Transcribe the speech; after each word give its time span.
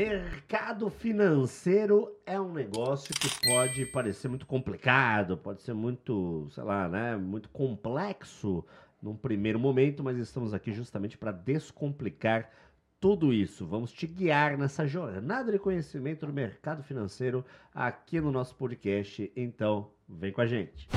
Mercado 0.00 0.88
financeiro 0.88 2.10
é 2.24 2.40
um 2.40 2.54
negócio 2.54 3.14
que 3.14 3.28
pode 3.46 3.84
parecer 3.84 4.28
muito 4.28 4.46
complicado, 4.46 5.36
pode 5.36 5.60
ser 5.60 5.74
muito, 5.74 6.48
sei 6.52 6.64
lá, 6.64 6.88
né, 6.88 7.16
muito 7.18 7.50
complexo 7.50 8.64
num 9.02 9.14
primeiro 9.14 9.58
momento, 9.58 10.02
mas 10.02 10.16
estamos 10.16 10.54
aqui 10.54 10.72
justamente 10.72 11.18
para 11.18 11.32
descomplicar 11.32 12.50
tudo 12.98 13.30
isso. 13.30 13.66
Vamos 13.66 13.92
te 13.92 14.06
guiar 14.06 14.56
nessa 14.56 14.86
jornada 14.86 15.52
de 15.52 15.58
conhecimento 15.58 16.24
do 16.24 16.32
mercado 16.32 16.82
financeiro 16.82 17.44
aqui 17.74 18.22
no 18.22 18.32
nosso 18.32 18.54
podcast. 18.54 19.30
Então, 19.36 19.90
vem 20.08 20.32
com 20.32 20.40
a 20.40 20.46
gente. 20.46 20.88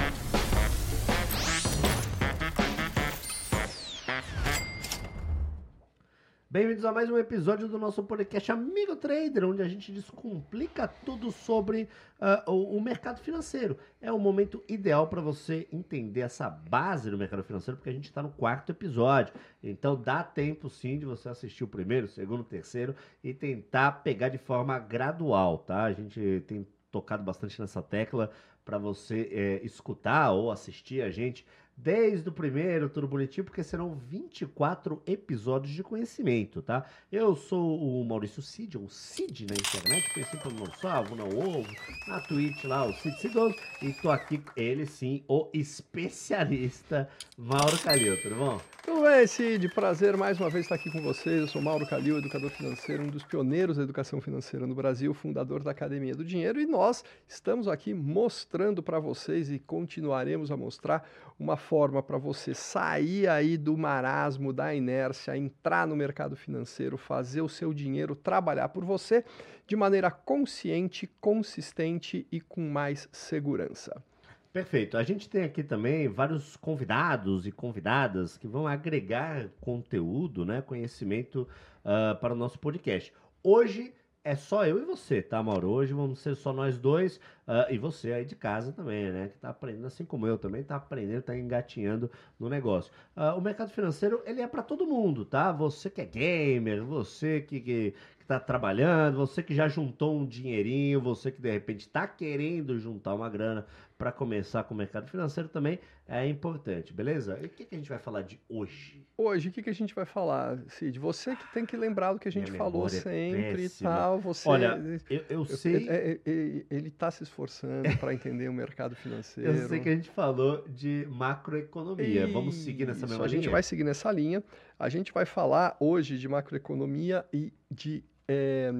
Bem-vindos 6.54 6.86
a 6.86 6.92
mais 6.92 7.10
um 7.10 7.18
episódio 7.18 7.68
do 7.68 7.80
nosso 7.80 8.04
podcast 8.04 8.52
Amigo 8.52 8.96
Trader, 8.96 9.44
onde 9.44 9.64
a 9.64 9.68
gente 9.68 9.92
descomplica 9.92 10.88
tudo 10.88 11.32
sobre 11.32 11.90
uh, 12.22 12.52
o, 12.52 12.78
o, 12.78 12.80
mercado 12.80 13.20
financeiro. 13.22 13.76
É 14.00 14.12
o 14.12 14.20
momento 14.20 14.64
ideal 14.70 15.08
para 15.08 15.20
você 15.20 15.68
entender 15.74 16.20
essa 16.20 16.52
base 16.52 17.10
do 17.10 17.18
mercado 17.18 17.44
financeiro, 17.44 17.78
porque 17.78 17.90
a 17.90 17.94
gente 17.94 18.06
está 18.06 18.22
no 18.22 18.30
quarto 18.30 18.72
episódio. 18.72 19.34
Então 19.64 20.00
dá 20.00 20.24
tempo 20.24 20.70
sim 20.70 21.00
de 21.00 21.08
você 21.08 21.28
assistir 21.28 21.64
o 21.64 21.68
primeiro, 21.68 22.06
o 22.06 22.10
segundo, 22.10 22.42
o 22.42 22.44
terceiro 22.44 22.96
e 23.24 23.34
tentar 23.34 24.04
pegar 24.04 24.30
de 24.30 24.38
forma 24.38 24.78
gradual, 24.78 25.58
tá? 25.58 25.86
A 25.86 25.92
gente 25.92 26.44
tem 26.46 26.68
tocado 26.92 27.24
bastante 27.24 27.60
nessa 27.60 27.82
tecla 27.82 28.30
para 28.64 28.78
você 28.78 29.28
é, 29.32 29.66
escutar 29.66 30.32
ou 30.32 30.52
assistir 30.52 31.02
a 31.02 31.10
gente 31.10 31.46
desde 31.76 32.30
o 32.30 32.32
primeiro, 32.32 32.90
tudo 32.90 33.08
bonitinho, 33.08 33.44
porque 33.44 33.64
serão 33.64 33.96
24 34.10 35.02
episódios 35.06 35.74
de 35.74 35.84
conhecimento, 35.84 36.62
tá? 36.62 36.86
Eu 37.12 37.36
sou 37.36 37.80
o 37.80 38.06
Maurício 38.06 38.42
Cid, 38.42 38.78
ou 38.78 38.90
Cid 38.90 39.48
na 39.48 39.56
internet, 39.56 40.14
conhecido 40.14 40.42
pelo 40.42 40.76
Salvo, 40.78 41.16
Não 41.16 41.28
Ovo, 41.28 41.70
na 42.08 42.22
Twitch 42.22 42.64
lá, 42.66 42.86
o 42.86 42.94
Cid 42.94 43.20
Cidoso, 43.20 43.56
e 43.82 43.92
tô 43.94 44.12
aqui, 44.12 44.42
ele 44.56 44.86
sim, 44.86 45.24
o 45.28 45.50
especialista 45.54 47.10
Mauro 47.38 47.78
Calil, 47.80 48.22
tudo 48.22 48.36
bom? 48.36 48.62
Tudo 48.84 49.02
bem, 49.04 49.26
Cid, 49.26 49.70
prazer 49.70 50.16
mais 50.18 50.40
uma 50.40 50.50
vez 50.50 50.66
estar 50.66 50.76
aqui 50.76 50.92
com 50.92 51.02
vocês, 51.02 51.42
eu 51.42 51.48
sou 51.48 51.62
Mauro 51.62 51.88
Calil, 51.88 52.18
educador 52.18 52.50
financeiro, 52.50 53.04
um 53.04 53.08
dos 53.08 53.24
pioneiros 53.24 53.78
da 53.78 53.84
educação 53.84 54.22
financeira 54.22 54.68
no 54.68 54.76
Brasil, 54.76 55.14
fundador 55.14 55.64
da 55.64 55.72
Academia 55.72 56.14
do 56.14 56.24
Dinheiro, 56.24 56.60
e 56.60 56.66
nós 56.66 57.04
estamos 57.28 57.68
aqui 57.68 57.94
mostrando 57.94 58.84
para 58.84 59.00
vocês 59.00 59.50
e 59.50 59.58
continuaremos 59.58 60.52
a 60.52 60.58
mostrar 60.58 61.10
uma 61.40 61.58
forma 61.64 62.04
para 62.04 62.18
você 62.18 62.54
sair 62.54 63.28
aí 63.28 63.58
do 63.58 63.78
marasmo, 63.78 64.52
da 64.52 64.76
inércia, 64.76 65.38
entrar 65.38 65.88
no 65.88 65.96
mercado 65.96 66.36
financeiro, 66.36 66.98
fazer 66.98 67.42
o 67.42 67.50
seu 67.50 67.74
dinheiro 67.74 68.16
trabalhar 68.16 68.70
por 68.70 68.84
você 68.84 69.24
de 69.66 69.76
maneira 69.76 70.12
consciente, 70.12 71.10
consistente 71.22 72.28
e 72.32 72.42
com 72.42 72.62
mais 72.62 73.08
segurança. 73.12 74.04
Perfeito. 74.52 74.98
A 74.98 75.04
gente 75.04 75.28
tem 75.28 75.44
aqui 75.44 75.64
também 75.64 76.08
vários 76.08 76.56
convidados 76.58 77.48
e 77.48 77.52
convidadas 77.52 78.38
que 78.38 78.48
vão 78.48 78.68
agregar 78.68 79.50
conteúdo, 79.60 80.46
né, 80.46 80.62
conhecimento 80.62 81.48
uh, 81.84 82.20
para 82.20 82.34
o 82.34 82.38
nosso 82.38 82.60
podcast. 82.60 83.12
Hoje 83.42 83.94
é 84.24 84.36
só 84.36 84.66
eu 84.66 84.80
e 84.80 84.86
você, 84.86 85.22
tá, 85.22 85.42
Mauro? 85.42 85.70
Hoje 85.70 85.94
vamos 85.94 86.20
ser 86.20 86.36
só 86.36 86.54
nós 86.54 86.78
dois 86.78 87.20
uh, 87.48 87.72
e 87.72 87.78
você 87.78 88.14
aí 88.14 88.26
de 88.26 88.36
casa 88.36 88.72
também, 88.72 89.12
né? 89.12 89.30
Que 89.30 89.38
tá 89.38 89.50
aprendendo 89.50 89.88
assim 89.88 90.06
como 90.06 90.28
eu 90.28 90.38
também, 90.38 90.64
tá 90.64 90.76
aprendendo, 90.76 91.22
tá 91.22 91.38
engatinhando 91.38 92.10
no 92.40 92.50
negócio. 92.50 92.92
Uh, 93.16 93.38
o 93.38 93.42
mercado 93.42 93.72
financeiro, 93.72 94.22
ele 94.26 94.42
é 94.42 94.48
para 94.48 94.64
todo 94.64 94.86
mundo, 94.86 95.26
tá? 95.26 95.52
Você 95.52 95.90
que 95.90 96.02
é 96.02 96.06
gamer, 96.06 96.84
você 96.84 97.42
que, 97.42 97.60
que, 97.60 97.94
que 98.20 98.26
tá 98.26 98.40
trabalhando, 98.40 99.18
você 99.18 99.44
que 99.44 99.54
já 99.54 99.68
juntou 99.68 100.18
um 100.18 100.26
dinheirinho, 100.26 101.02
você 101.02 101.32
que 101.32 101.42
de 101.42 101.52
repente 101.52 101.90
tá 101.90 102.08
querendo 102.08 102.80
juntar 102.80 103.14
uma 103.14 103.30
grana 103.30 103.66
para 103.98 104.12
começar 104.12 104.64
com 104.64 104.74
o 104.74 104.78
mercado 104.78 105.10
financeiro 105.10 105.48
também 105.48 105.80
é 106.08 106.28
importante, 106.28 106.92
beleza? 106.92 107.40
E 107.42 107.46
o 107.46 107.50
que, 107.50 107.64
que 107.66 107.76
a 107.76 107.78
gente 107.78 107.90
vai 107.90 108.00
falar 108.00 108.24
de 108.24 108.40
hoje? 108.50 109.08
Hoje, 109.18 109.48
o 109.48 109.52
que, 109.52 109.64
que 109.64 109.70
a 109.70 109.74
gente 109.74 109.96
vai 109.96 110.06
falar, 110.06 110.60
Cid? 110.68 111.00
Você 111.00 111.36
que 111.36 111.54
tem 111.54 111.66
que 111.66 111.78
lembrar 111.78 112.12
do 112.12 112.20
que 112.20 112.28
a 112.28 112.32
gente 112.32 112.52
Minha 112.52 112.58
falou 112.58 112.88
é 112.88 112.90
sempre 112.90 113.64
é 113.64 113.66
e 113.66 113.70
tal. 113.70 114.20
Você, 114.20 114.50
Olha, 114.50 114.78
eu, 115.10 115.24
eu 115.30 115.46
sei. 115.46 115.88
Ele, 115.88 116.22
ele, 116.26 116.68
ele 116.70 116.92
tá 116.92 117.10
se 117.10 117.24
esforçando 117.34 117.98
para 118.00 118.14
entender 118.14 118.48
o 118.48 118.54
mercado 118.54 118.96
financeiro. 118.96 119.52
Eu 119.52 119.68
sei 119.68 119.80
que 119.80 119.90
a 119.90 119.96
gente 119.96 120.10
falou 120.12 120.64
de 120.68 121.08
macroeconomia. 121.10 122.26
Isso, 122.26 122.34
Vamos 122.34 122.56
seguir 122.56 122.86
nessa 122.86 123.08
mesma 123.08 123.26
linha? 123.26 123.26
A 123.26 123.42
gente 123.42 123.50
vai 123.50 123.64
seguir 123.64 123.84
nessa 123.84 124.12
linha. 124.12 124.44
A 124.80 124.90
gente 124.90 125.12
vai 125.12 125.26
falar 125.26 125.76
hoje 125.80 126.18
de 126.18 126.28
macroeconomia 126.28 127.26
e 127.34 127.52
de. 127.70 128.04
É, 128.28 128.72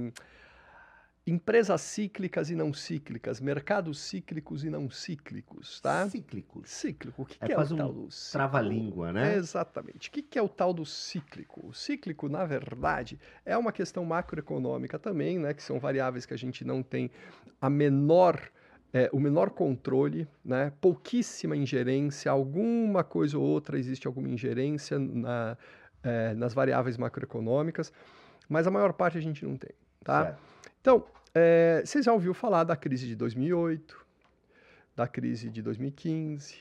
Empresas 1.26 1.80
cíclicas 1.80 2.50
e 2.50 2.56
não 2.56 2.74
cíclicas, 2.74 3.40
mercados 3.40 3.98
cíclicos 3.98 4.66
e 4.66 4.70
não 4.70 4.90
cíclicos, 4.90 5.80
tá? 5.80 6.10
Cíclicos. 6.10 6.70
Cíclico. 6.70 7.22
O 7.22 7.26
que, 7.26 7.38
é, 7.40 7.46
que 7.46 7.54
é 7.54 7.58
o 7.58 7.78
tal 7.78 7.90
um 7.90 7.94
do 7.94 8.12
cíclico? 8.12 8.32
Trava-língua, 8.34 9.14
né? 9.14 9.36
exatamente. 9.36 10.10
O 10.10 10.12
que, 10.12 10.22
que 10.22 10.38
é 10.38 10.42
o 10.42 10.50
tal 10.50 10.74
do 10.74 10.86
cíclico? 10.86 11.66
O 11.66 11.74
cíclico, 11.74 12.28
na 12.28 12.44
verdade, 12.44 13.18
é 13.46 13.58
uma 13.58 13.72
questão 13.72 14.04
macroeconômica 14.04 15.00
também, 15.00 15.40
né? 15.40 15.54
Que 15.54 15.64
são 15.64 15.80
variáveis 15.80 16.26
que 16.26 16.34
a 16.34 16.38
gente 16.38 16.66
não 16.66 16.84
tem 16.84 17.10
a 17.62 17.70
menor. 17.70 18.42
É, 18.92 19.10
o 19.12 19.20
menor 19.20 19.50
controle, 19.50 20.28
né? 20.46 20.72
pouquíssima 20.80 21.56
ingerência, 21.56 22.30
alguma 22.30 23.04
coisa 23.04 23.40
ou 23.40 23.44
outra 23.44 23.80
existe 23.80 24.06
alguma 24.06 24.30
ingerência 24.30 25.00
na, 25.00 25.58
é, 26.04 26.36
nas 26.36 26.54
variáveis 26.54 26.96
macroeconômicas, 26.96 27.92
mas 28.48 28.68
a 28.68 28.72
maior 28.72 28.94
parte 28.94 29.18
a 29.18 29.22
gente 29.22 29.44
não 29.44 29.58
tem. 29.58 29.72
Tá? 30.04 30.26
Certo. 30.26 30.53
Então, 30.84 31.06
é, 31.34 31.82
você 31.86 32.02
já 32.02 32.12
ouviu 32.12 32.34
falar 32.34 32.66
da 32.66 32.76
crise 32.76 33.08
de 33.08 33.16
2008, 33.16 34.06
da 34.94 35.08
crise 35.08 35.50
de 35.50 35.62
2015, 35.62 36.58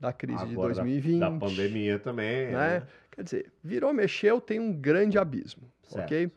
da 0.00 0.10
crise 0.10 0.42
Agora, 0.42 0.72
de 0.72 0.80
2020. 0.80 1.20
Da, 1.20 1.28
da 1.28 1.38
pandemia 1.38 1.98
também. 1.98 2.46
Né? 2.46 2.80
né? 2.80 2.86
Quer 3.10 3.22
dizer, 3.22 3.52
virou, 3.62 3.92
mexeu, 3.92 4.40
tem 4.40 4.58
um 4.58 4.72
grande 4.72 5.18
abismo, 5.18 5.70
certo. 5.82 6.06
ok? 6.06 6.32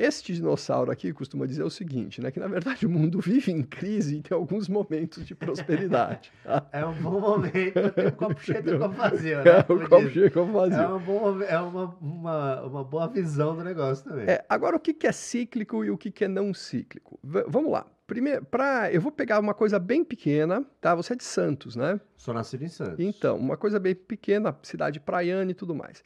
Este 0.00 0.32
dinossauro 0.32 0.90
aqui 0.90 1.12
costuma 1.12 1.46
dizer 1.46 1.62
o 1.62 1.68
seguinte, 1.68 2.22
né? 2.22 2.30
Que 2.30 2.40
na 2.40 2.48
verdade 2.48 2.86
o 2.86 2.90
mundo 2.90 3.20
vive 3.20 3.52
em 3.52 3.62
crise 3.62 4.16
e 4.16 4.22
tem 4.22 4.34
alguns 4.34 4.66
momentos 4.66 5.26
de 5.26 5.34
prosperidade. 5.34 6.32
Tá? 6.42 6.66
É 6.72 6.84
um 6.84 6.94
bom 6.94 7.20
momento, 7.20 7.90
tem 7.94 8.06
um 8.06 8.10
copo 8.12 8.40
cheio 8.40 8.62
de 8.62 8.78
copo 8.78 8.94
vazio, 8.94 9.36
né? 9.44 9.44
É, 9.50 9.72
um 9.72 9.88
copo 9.88 10.08
cheio 10.08 10.32
copo 10.32 10.52
vazio. 10.52 10.80
É, 10.80 10.86
uma 10.86 10.98
boa, 10.98 11.44
é 11.44 11.58
uma, 11.58 11.96
uma, 12.00 12.62
uma 12.62 12.84
boa 12.84 13.06
visão 13.08 13.54
do 13.54 13.62
negócio 13.62 14.04
também. 14.04 14.24
É, 14.26 14.44
agora, 14.48 14.76
o 14.76 14.80
que 14.80 15.06
é 15.06 15.12
cíclico 15.12 15.84
e 15.84 15.90
o 15.90 15.98
que 15.98 16.24
é 16.24 16.28
não 16.28 16.54
cíclico? 16.54 17.20
V 17.22 17.44
vamos 17.46 17.70
lá. 17.70 17.86
Primeiro, 18.06 18.44
pra, 18.44 18.90
eu 18.92 19.00
vou 19.00 19.12
pegar 19.12 19.38
uma 19.38 19.54
coisa 19.54 19.78
bem 19.78 20.02
pequena, 20.02 20.64
tá? 20.80 20.94
Você 20.94 21.12
é 21.12 21.16
de 21.16 21.22
Santos, 21.22 21.76
né? 21.76 22.00
Sou 22.16 22.34
nascido 22.34 22.64
em 22.64 22.68
Santos. 22.68 22.98
Então, 22.98 23.36
uma 23.36 23.56
coisa 23.56 23.78
bem 23.78 23.94
pequena, 23.94 24.56
cidade 24.62 24.98
praiana 24.98 25.50
e 25.50 25.54
tudo 25.54 25.74
mais. 25.74 26.02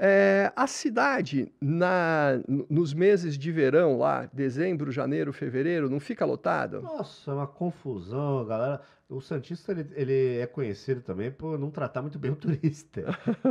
É, 0.00 0.52
a 0.54 0.68
cidade, 0.68 1.52
na, 1.60 2.40
nos 2.70 2.94
meses 2.94 3.36
de 3.36 3.50
verão, 3.50 3.98
lá, 3.98 4.28
dezembro, 4.32 4.92
janeiro, 4.92 5.32
fevereiro, 5.32 5.90
não 5.90 5.98
fica 5.98 6.24
lotada? 6.24 6.80
Nossa, 6.80 7.32
é 7.32 7.34
uma 7.34 7.48
confusão, 7.48 8.46
galera. 8.46 8.80
O 9.10 9.22
Santista 9.22 9.72
ele, 9.72 9.90
ele, 9.94 10.38
é 10.38 10.46
conhecido 10.46 11.00
também 11.00 11.30
por 11.30 11.58
não 11.58 11.70
tratar 11.70 12.02
muito 12.02 12.18
bem 12.18 12.30
o 12.30 12.36
turista. 12.36 13.04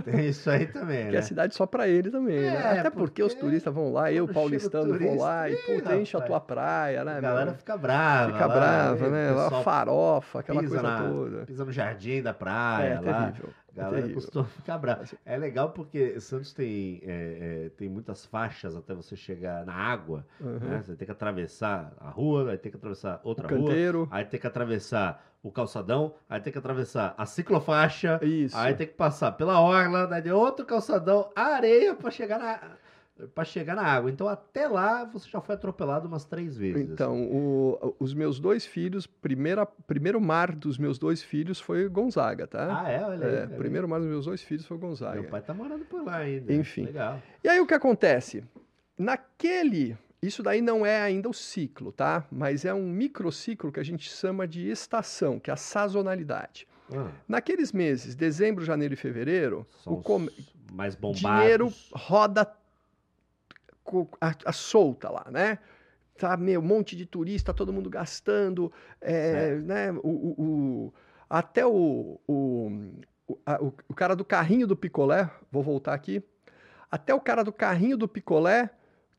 Tem 0.05 0.27
isso 0.27 0.49
aí 0.49 0.67
também, 0.67 1.05
né? 1.05 1.09
Que 1.09 1.17
é 1.17 1.21
cidade 1.23 1.55
só 1.55 1.65
para 1.65 1.87
ele 1.87 2.11
também, 2.11 2.39
né? 2.39 2.47
é, 2.47 2.51
né? 2.51 2.79
Até 2.79 2.89
porque, 2.91 3.05
porque, 3.05 3.23
os 3.23 3.33
turistas 3.33 3.73
vão 3.73 3.91
lá, 3.91 4.11
eu, 4.11 4.27
paulistano, 4.27 4.93
turista, 4.93 5.15
vou 5.15 5.23
lá 5.23 5.49
e, 5.49 5.55
puta, 5.57 5.97
enche 5.97 6.15
a 6.15 6.21
tua 6.21 6.39
praia, 6.39 7.03
né? 7.03 7.17
A 7.17 7.19
galera 7.19 7.45
meu? 7.47 7.55
fica 7.55 7.75
brava. 7.75 8.33
Fica 8.33 8.45
lá, 8.45 8.55
brava, 8.55 9.09
né? 9.09 9.31
Lá 9.31 9.63
farofa, 9.63 10.39
aquela 10.39 10.59
coisa 10.59 10.81
na, 10.81 11.09
toda. 11.09 11.45
Pisa 11.45 11.65
no 11.65 11.71
jardim 11.71 12.21
da 12.21 12.33
praia, 12.35 12.93
é, 12.93 12.99
lá. 12.99 13.23
Terrível. 13.23 13.49
Galera 13.77 14.09
costuma 14.13 14.45
ficar 14.45 14.77
brava. 14.77 15.05
É 15.25 15.37
legal 15.37 15.69
porque 15.69 16.19
Santos 16.19 16.51
tem, 16.51 16.99
é, 17.03 17.65
é, 17.65 17.69
tem 17.69 17.87
muitas 17.87 18.25
faixas 18.25 18.75
até 18.75 18.93
você 18.93 19.15
chegar 19.15 19.65
na 19.65 19.73
água. 19.73 20.25
Uhum. 20.39 20.59
Né? 20.59 20.81
Você 20.83 20.95
tem 20.95 21.05
que 21.05 21.11
atravessar 21.11 21.93
a 21.99 22.09
rua, 22.09 22.51
aí 22.51 22.57
tem 22.57 22.71
que 22.71 22.77
atravessar 22.77 23.21
outra 23.23 23.45
o 23.45 23.49
rua. 23.49 23.69
Canteiro. 23.69 24.07
Aí 24.09 24.25
tem 24.25 24.39
que 24.39 24.47
atravessar 24.47 25.23
o 25.43 25.51
calçadão, 25.51 26.15
aí 26.27 26.41
tem 26.41 26.51
que 26.51 26.59
atravessar 26.59 27.13
a 27.17 27.25
ciclofaixa. 27.25 28.19
Isso. 28.23 28.57
Aí 28.57 28.73
tem 28.73 28.87
que 28.87 28.93
passar 28.93 29.31
pela 29.33 29.61
orla, 29.61 30.07
daí 30.07 30.21
de 30.21 30.31
outro 30.31 30.65
calçadão, 30.65 31.29
areia 31.35 31.95
para 31.95 32.09
chegar 32.11 32.39
na 32.39 32.59
para 33.33 33.43
chegar 33.43 33.75
na 33.75 33.83
água. 33.83 34.09
Então, 34.09 34.27
até 34.27 34.67
lá, 34.67 35.05
você 35.05 35.29
já 35.29 35.41
foi 35.41 35.55
atropelado 35.55 36.07
umas 36.07 36.25
três 36.25 36.57
vezes. 36.57 36.89
Então, 36.89 37.13
assim. 37.13 37.29
o, 37.31 37.95
os 37.99 38.13
meus 38.13 38.39
dois 38.39 38.65
filhos, 38.65 39.07
primeira, 39.07 39.65
primeiro 39.65 40.21
mar 40.21 40.53
dos 40.53 40.77
meus 40.77 40.97
dois 40.99 41.23
filhos 41.23 41.59
foi 41.59 41.87
Gonzaga, 41.89 42.45
tá? 42.45 42.83
Ah, 42.83 42.89
é? 42.89 43.03
Olha 43.03 43.27
aí. 43.27 43.35
É, 43.35 43.47
primeiro 43.47 43.87
mar 43.87 43.99
dos 43.99 44.07
meus 44.07 44.25
dois 44.25 44.41
filhos 44.41 44.65
foi 44.65 44.77
Gonzaga. 44.77 45.21
Meu 45.21 45.29
pai 45.29 45.41
tá 45.41 45.53
morando 45.53 45.85
por 45.85 46.03
lá 46.03 46.17
ainda. 46.17 46.53
Enfim. 46.53 46.85
Legal. 46.85 47.21
E 47.43 47.49
aí, 47.49 47.59
o 47.59 47.65
que 47.65 47.73
acontece? 47.73 48.43
Naquele... 48.97 49.97
Isso 50.19 50.41
daí 50.41 50.61
não 50.61 50.83
é 50.83 50.99
ainda 50.99 51.29
o 51.29 51.33
ciclo, 51.33 51.91
tá? 51.91 52.25
Mas 52.31 52.65
é 52.65 52.73
um 52.73 52.89
microciclo 52.89 53.71
que 53.71 53.79
a 53.79 53.83
gente 53.83 54.09
chama 54.09 54.47
de 54.47 54.67
estação, 54.67 55.39
que 55.39 55.51
é 55.51 55.53
a 55.53 55.57
sazonalidade. 55.57 56.67
Ah. 56.91 57.11
Naqueles 57.27 57.71
meses, 57.71 58.15
dezembro, 58.15 58.65
janeiro 58.65 58.95
e 58.95 58.97
fevereiro, 58.97 59.67
São 59.83 59.93
o 59.93 60.01
com... 60.01 60.27
mais 60.71 60.95
bombados. 60.95 61.21
dinheiro 61.21 61.73
roda 61.93 62.51
a, 64.21 64.33
a 64.45 64.51
solta 64.51 65.09
lá, 65.09 65.25
né? 65.31 65.59
Tá 66.17 66.35
meio 66.35 66.59
um 66.59 66.63
monte 66.63 66.95
de 66.95 67.05
turista, 67.05 67.53
todo 67.53 67.71
mundo 67.71 67.89
gastando, 67.89 68.71
é, 68.99 69.55
né? 69.55 69.91
O, 69.91 70.09
o- 70.09 70.35
o- 70.87 70.93
até 71.29 71.65
o, 71.65 72.19
o, 72.27 72.71
o, 73.27 73.37
a- 73.45 73.61
o- 73.61 73.73
o 73.87 73.93
cara 73.93 74.15
do 74.15 74.25
carrinho 74.25 74.65
do 74.65 74.75
picolé, 74.75 75.29
vou 75.51 75.61
voltar 75.61 75.93
aqui, 75.93 76.23
até 76.89 77.13
o 77.13 77.19
cara 77.21 77.43
do 77.43 77.51
carrinho 77.53 77.97
do 77.97 78.07
picolé 78.07 78.69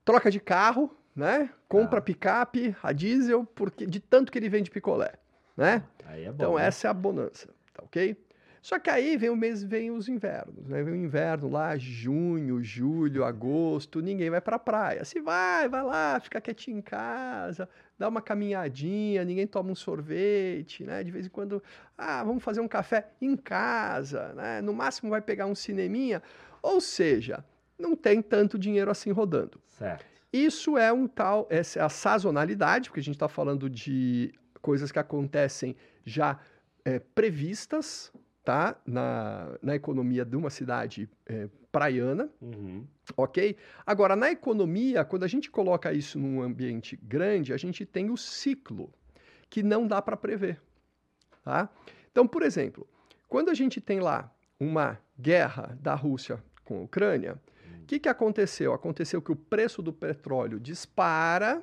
troca 0.04 0.30
de 0.30 0.40
carro, 0.40 0.90
né? 1.14 1.50
Compra 1.68 2.00
Tá. 2.00 2.04
picape, 2.04 2.74
a 2.82 2.92
diesel, 2.92 3.44
porque 3.44 3.86
de 3.86 4.00
tanto 4.00 4.32
que 4.32 4.38
ele 4.38 4.48
vende 4.48 4.70
picolé, 4.70 5.12
né? 5.56 5.84
É 6.08 6.26
bom. 6.26 6.34
Então 6.34 6.54
né? 6.56 6.66
essa 6.66 6.88
é 6.88 6.90
a 6.90 6.94
bonança, 6.94 7.48
tá 7.74 7.82
ok? 7.84 8.16
Só 8.60 8.78
que 8.78 8.90
aí 8.90 9.16
vem 9.16 9.30
o 9.30 9.36
mês, 9.36 9.62
vem 9.62 9.90
os 9.90 10.08
invernos, 10.08 10.66
né? 10.66 10.82
Vem 10.82 10.94
o 10.94 10.96
inverno 10.96 11.48
lá, 11.48 11.76
junho, 11.76 12.62
julho, 12.62 13.24
agosto, 13.24 14.00
ninguém 14.00 14.30
vai 14.30 14.40
pra 14.40 14.58
praia. 14.58 15.04
Se 15.04 15.20
vai, 15.20 15.68
vai 15.68 15.82
lá, 15.82 16.18
fica 16.20 16.40
quietinho 16.40 16.78
em 16.78 16.82
casa, 16.82 17.68
dá 17.98 18.08
uma 18.08 18.20
caminhadinha, 18.20 19.24
ninguém 19.24 19.46
toma 19.46 19.70
um 19.70 19.74
sorvete, 19.74 20.84
né? 20.84 21.02
De 21.04 21.10
vez 21.10 21.26
em 21.26 21.30
quando, 21.30 21.62
ah, 21.96 22.22
vamos 22.24 22.42
fazer 22.42 22.60
um 22.60 22.68
café 22.68 23.08
em 23.20 23.36
casa, 23.36 24.32
né? 24.34 24.60
No 24.60 24.72
máximo 24.72 25.10
vai 25.10 25.20
pegar 25.20 25.46
um 25.46 25.54
cineminha, 25.54 26.22
ou 26.62 26.80
seja, 26.80 27.44
não 27.78 27.94
tem 27.94 28.20
tanto 28.20 28.58
dinheiro 28.58 28.90
assim 28.90 29.10
rodando. 29.10 29.60
Certo. 29.68 30.04
Isso 30.32 30.76
é 30.76 30.92
um 30.92 31.06
tal, 31.06 31.46
essa 31.48 31.78
é 31.78 31.82
a 31.82 31.88
sazonalidade, 31.88 32.90
porque 32.90 33.00
a 33.00 33.02
gente 33.02 33.14
está 33.14 33.28
falando 33.28 33.70
de 33.70 34.32
coisas 34.60 34.92
que 34.92 34.98
acontecem 34.98 35.74
já 36.04 36.38
é, 36.84 36.98
previstas, 36.98 38.12
tá? 38.48 38.80
Na, 38.86 39.58
na 39.60 39.74
economia 39.74 40.24
de 40.24 40.34
uma 40.34 40.48
cidade 40.48 41.06
é, 41.26 41.50
praiana, 41.70 42.30
Uhum. 42.40 42.86
ok? 43.14 43.54
Agora, 43.84 44.16
na 44.16 44.30
economia, 44.30 45.04
quando 45.04 45.24
a 45.24 45.28
gente 45.28 45.50
coloca 45.50 45.92
isso 45.92 46.18
num 46.18 46.40
ambiente 46.40 46.96
grande, 46.96 47.52
a 47.52 47.58
gente 47.58 47.84
tem 47.84 48.08
o 48.08 48.16
ciclo, 48.16 48.90
que 49.50 49.62
não 49.62 49.86
dá 49.86 50.00
para 50.00 50.16
prever, 50.16 50.58
tá? 51.44 51.68
Então, 52.10 52.26
por 52.26 52.40
exemplo, 52.42 52.88
quando 53.28 53.50
a 53.50 53.54
gente 53.54 53.82
tem 53.82 54.00
lá 54.00 54.34
uma 54.58 54.98
guerra 55.20 55.76
da 55.78 55.94
Rússia 55.94 56.42
com 56.64 56.78
a 56.78 56.82
Ucrânia, 56.84 57.38
o 57.82 57.84
que, 57.84 57.98
que 57.98 58.08
aconteceu? 58.08 58.72
Aconteceu 58.72 59.20
que 59.20 59.30
o 59.30 59.36
preço 59.36 59.82
do 59.82 59.92
petróleo 59.92 60.58
dispara, 60.58 61.62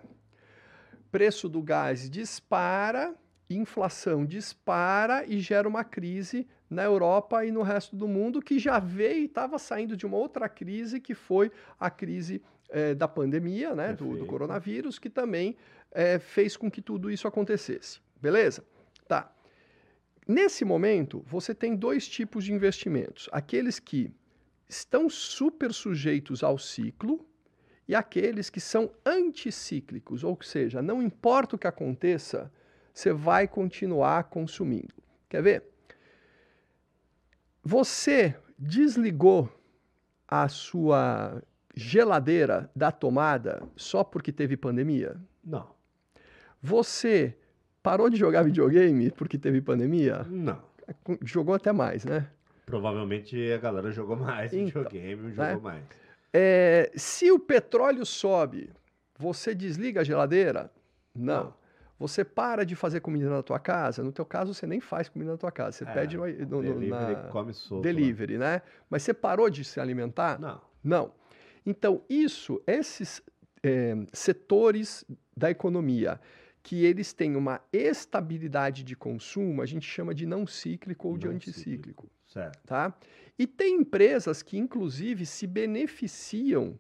preço 1.12 1.50
do 1.50 1.64
gás 1.64 2.08
dispara, 2.08 3.16
inflação 3.50 4.24
dispara 4.24 5.26
e 5.26 5.40
gera 5.40 5.68
uma 5.68 5.84
crise 5.84 6.48
na 6.70 6.84
Europa 6.84 7.46
e 7.46 7.52
no 7.52 7.62
resto 7.62 7.96
do 7.96 8.08
mundo 8.08 8.42
que 8.42 8.58
já 8.58 8.80
veio 8.80 9.22
e 9.22 9.26
estava 9.26 9.60
saindo 9.60 9.96
de 9.96 10.06
uma 10.06 10.18
outra 10.18 10.50
crise 10.50 11.00
que 11.00 11.14
foi 11.14 11.52
a 11.80 11.90
crise 11.90 12.42
eh, 12.70 12.96
da 12.96 13.08
pandemia, 13.08 13.76
né, 13.76 13.94
do, 13.94 14.18
do 14.18 14.26
coronavírus, 14.26 14.98
que 14.98 15.10
também 15.10 15.56
eh, 15.92 16.20
fez 16.20 16.58
com 16.58 16.70
que 16.70 16.82
tudo 16.82 17.12
isso 17.12 17.28
acontecesse. 17.28 18.00
Beleza? 18.22 18.64
Tá. 19.08 19.32
Nesse 20.28 20.66
momento, 20.66 21.24
você 21.28 21.54
tem 21.54 21.76
dois 21.76 22.08
tipos 22.08 22.44
de 22.44 22.54
investimentos: 22.54 23.30
aqueles 23.32 23.80
que 23.80 24.12
estão 24.68 25.08
super 25.08 25.72
sujeitos 25.72 26.44
ao 26.44 26.58
ciclo 26.58 27.24
e 27.88 27.94
aqueles 27.94 28.50
que 28.50 28.60
são 28.60 28.90
anticíclicos, 29.06 30.24
ou 30.24 30.38
seja, 30.42 30.82
não 30.82 31.04
importa 31.04 31.56
o 31.56 31.60
que 31.60 31.68
aconteça, 31.68 32.52
você 32.92 33.14
vai 33.14 33.48
continuar 33.48 34.24
consumindo. 34.24 34.96
Quer 35.30 35.44
ver? 35.44 35.75
Você 37.68 38.36
desligou 38.60 39.50
a 40.28 40.48
sua 40.48 41.42
geladeira 41.76 42.70
da 42.76 42.92
tomada 42.92 43.64
só 43.76 44.04
porque 44.04 44.32
teve 44.32 44.56
pandemia? 44.56 45.16
Não. 45.44 45.68
Você 46.62 47.36
parou 47.82 48.08
de 48.08 48.18
jogar 48.18 48.44
videogame 48.44 49.10
porque 49.10 49.36
teve 49.40 49.62
pandemia? 49.62 50.24
Não. 50.30 50.62
Jogou 51.24 51.56
até 51.56 51.72
mais, 51.72 52.06
né? 52.06 52.28
Provavelmente 52.68 53.52
a 53.52 53.58
galera 53.58 53.92
jogou 53.92 54.16
mais 54.16 54.54
Então, 54.54 54.84
videogame, 54.84 55.32
jogou 55.34 55.44
né? 55.44 55.60
mais. 55.62 55.84
É, 56.32 56.92
se 56.96 57.32
o 57.32 57.40
petróleo 57.40 58.06
sobe, 58.06 58.70
você 59.18 59.56
desliga 59.56 60.02
a 60.02 60.04
geladeira? 60.04 60.72
Não. 61.16 61.52
Você 61.98 62.26
para 62.26 62.66
de 62.66 62.76
fazer 62.76 63.00
comida 63.00 63.30
na 63.30 63.42
tua 63.42 63.60
casa? 63.60 64.04
No 64.04 64.12
teu 64.12 64.26
caso, 64.26 64.54
você 64.54 64.68
nem 64.68 64.82
faz 64.82 65.08
comida 65.08 65.32
na 65.32 65.38
tua 65.38 65.52
casa. 65.52 65.78
Você 65.78 65.84
É, 65.86 65.88
pede 65.94 66.18
no, 66.18 66.26
no, 66.26 66.62
Delivery 66.62 66.90
na 66.90 67.30
come 67.32 67.54
solto. 67.54 67.84
delivery, 67.84 68.38
né? 68.38 68.62
Mas 68.90 69.04
você 69.04 69.14
parou 69.14 69.50
de 69.50 69.64
se 69.64 69.80
alimentar? 69.80 70.40
Não. 70.40 70.62
Não. 70.84 71.12
Então, 71.66 72.04
isso, 72.10 72.62
esses 72.68 73.22
é, 73.64 73.96
setores 74.14 75.06
da 75.36 75.50
economia 75.50 76.20
que 76.62 76.84
eles 76.84 77.14
têm 77.14 77.36
uma 77.36 77.62
estabilidade 77.72 78.84
de 78.84 78.96
consumo, 78.96 79.62
a 79.62 79.66
gente 79.66 79.88
chama 79.88 80.14
de 80.16 80.26
não 80.26 80.48
cíclico 80.48 81.08
ou 81.08 81.18
de 81.18 81.28
Não 81.28 81.36
anticíclico 81.36 82.10
Certo. 82.26 82.60
tá? 82.66 82.94
E 83.38 83.46
tem 83.46 83.76
empresas 83.82 84.42
que, 84.42 84.58
inclusive, 84.58 85.26
se 85.26 85.46
beneficiam 85.46 86.78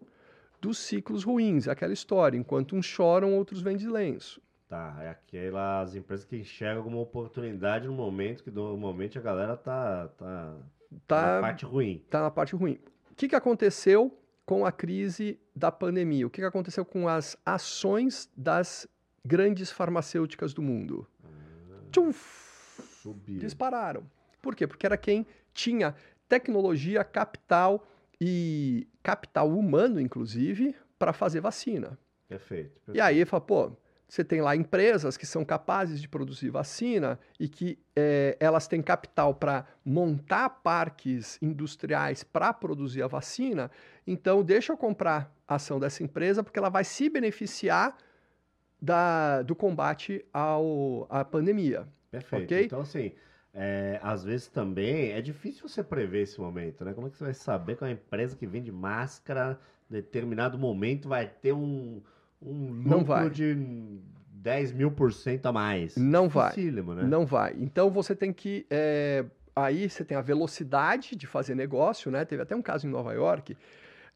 dos 0.60 0.80
ciclos 0.80 1.24
ruins, 1.24 1.68
aquela 1.68 1.94
história, 1.94 2.38
enquanto 2.38 2.76
uns 2.76 2.86
choram, 2.86 3.36
outros 3.36 3.62
vendem 3.62 3.88
lenço. 3.88 4.42
Tá, 4.68 4.98
é 5.02 5.10
aquelas 5.10 5.96
empresas 5.96 6.26
que 6.26 6.36
enxergam 6.38 6.84
como 6.84 7.00
oportunidade 7.00 7.86
no 7.86 7.94
momento 7.94 8.44
que 8.44 8.50
normalmente 8.50 9.18
a 9.18 9.22
galera 9.22 9.56
tá, 9.56 10.08
tá, 10.18 10.56
na 10.90 11.00
Tá, 11.06 11.40
parte 11.42 11.66
ruim. 11.66 12.04
tá 12.10 12.22
na 12.24 12.32
parte 12.32 12.56
ruim. 12.56 12.80
O 13.12 13.16
que, 13.16 13.28
que 13.28 13.36
aconteceu 13.36 14.18
com 14.46 14.66
a 14.66 14.72
crise 14.72 15.40
da 15.56 15.72
pandemia? 15.72 16.26
O 16.26 16.30
que, 16.32 16.42
que 16.42 16.48
aconteceu 16.48 16.84
com 16.84 17.08
as 17.08 17.38
ações 17.46 18.28
das 18.36 18.88
grandes 19.24 19.70
farmacêuticas 19.72 20.54
do 20.54 20.62
mundo? 20.64 21.08
Tchum, 21.92 22.12
Subiu. 22.12 23.38
dispararam. 23.40 24.04
Por 24.42 24.56
quê? 24.56 24.66
Porque 24.66 24.86
era 24.86 24.98
quem 24.98 25.26
tinha 25.54 25.96
tecnologia, 26.28 27.04
capital 27.04 27.86
e 28.20 28.88
capital 29.04 29.50
humano, 29.50 30.00
inclusive, 30.00 30.76
para 30.98 31.14
fazer 31.14 31.40
vacina. 31.40 31.98
Perfeito. 32.28 32.82
E 32.94 33.00
aí 33.00 33.18
ele 33.18 33.26
fala, 33.26 33.42
pô, 33.42 33.72
você 34.08 34.24
tem 34.24 34.42
lá 34.42 34.56
empresas 34.56 35.18
que 35.18 35.26
são 35.26 35.44
capazes 35.44 36.00
de 36.00 36.08
produzir 36.08 36.50
vacina 36.50 37.20
e 37.40 37.48
que 37.48 37.80
eh, 37.96 38.38
elas 38.40 38.68
têm 38.68 38.82
capital 38.82 39.34
para 39.34 39.66
montar 39.84 40.50
parques 40.50 41.38
industriais 41.42 42.24
para 42.24 42.54
produzir 42.54 43.02
a 43.02 43.08
vacina, 43.08 43.72
então 44.06 44.44
deixa 44.44 44.74
eu 44.74 44.78
comprar 44.78 45.34
a 45.48 45.56
ação 45.56 45.80
dessa 45.80 46.04
empresa 46.04 46.44
porque 46.44 46.60
ela 46.60 46.70
vai 46.70 46.84
se 46.84 47.10
beneficiar 47.10 47.98
da, 48.82 49.42
do 49.42 49.56
combate 49.56 50.24
ao, 50.32 51.08
à 51.10 51.26
pandemia. 51.26 51.88
Perfeito. 52.12 52.46
ok? 52.46 52.66
Então, 52.66 52.82
assim, 52.82 53.12
é, 53.54 54.00
às 54.04 54.24
vezes 54.24 54.48
também 54.48 55.12
é 55.12 55.22
difícil 55.22 55.68
você 55.68 55.84
prever 55.84 56.22
esse 56.24 56.40
momento, 56.40 56.84
né? 56.86 56.94
Como 56.94 57.08
é 57.08 57.10
que 57.10 57.18
você 57.18 57.24
vai 57.24 57.34
saber 57.34 57.76
que 57.78 57.84
uma 57.84 57.92
empresa 57.92 58.36
que 58.36 58.46
vende 58.46 58.72
máscara, 58.72 59.60
em 59.90 59.94
determinado 59.94 60.58
momento, 60.58 61.10
vai 61.10 61.28
ter 61.28 61.54
um, 61.54 62.02
um 62.42 62.72
Não 62.74 62.98
lucro 63.00 63.06
vai. 63.06 63.30
de 63.30 63.56
10 64.34 64.74
mil 64.74 64.92
por 64.92 65.12
cento 65.14 65.46
a 65.48 65.52
mais? 65.52 65.96
Não 65.98 66.30
vai. 66.30 66.54
Né? 66.56 67.04
Não 67.04 67.26
vai. 67.26 67.56
Então 67.60 67.90
você 67.90 68.16
tem 68.16 68.32
que. 68.32 68.66
eh, 68.70 69.26
aí 69.56 69.90
você 69.90 70.04
tem 70.04 70.18
a 70.18 70.22
velocidade 70.22 71.16
de 71.16 71.26
fazer 71.26 71.56
negócio, 71.56 72.12
né? 72.12 72.26
Teve 72.26 72.44
até 72.44 72.56
um 72.56 72.62
caso 72.62 72.86
em 72.86 72.90
Nova 72.90 73.14
York 73.14 73.58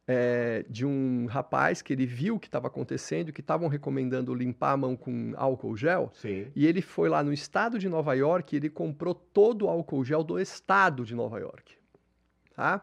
eh, 0.07 0.65
de 0.69 0.85
um 0.85 1.27
rapaz 1.27 1.81
que 1.81 1.93
ele 1.93 2.05
viu 2.05 2.35
o 2.35 2.39
que 2.39 2.47
estava 2.47 2.67
acontecendo, 2.67 3.31
que 3.31 3.41
estavam 3.41 3.67
recomendando 3.67 4.33
limpar 4.33 4.71
a 4.73 4.77
mão 4.77 4.95
com 4.95 5.33
álcool 5.35 5.77
gel. 5.77 6.11
Sim. 6.13 6.47
E 6.55 6.65
ele 6.67 6.81
foi 6.81 7.09
lá 7.09 7.23
no 7.23 7.31
estado 7.31 7.79
de 7.79 7.87
Nova 7.87 8.13
York 8.15 8.55
e 8.55 8.57
ele 8.57 8.69
comprou 8.69 9.13
todo 9.15 9.65
o 9.65 9.69
álcool 9.69 10.03
gel 10.03 10.23
do 10.23 10.39
estado 10.39 11.05
de 11.05 11.15
Nova 11.15 11.39
York. 11.39 11.75
Tá? 12.55 12.81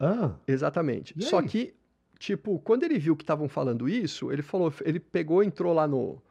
Ah, 0.00 0.32
Exatamente. 0.48 1.14
Só 1.22 1.40
que, 1.40 1.74
tipo, 2.22 2.60
quando 2.60 2.84
ele 2.84 3.00
viu 3.00 3.16
que 3.16 3.24
estavam 3.24 3.48
falando 3.48 3.88
isso, 3.88 4.30
ele 4.30 4.42
falou, 4.42 4.72
ele 4.84 5.00
pegou, 5.00 5.42
entrou 5.42 5.74
lá 5.74 5.88
no, 5.88 6.22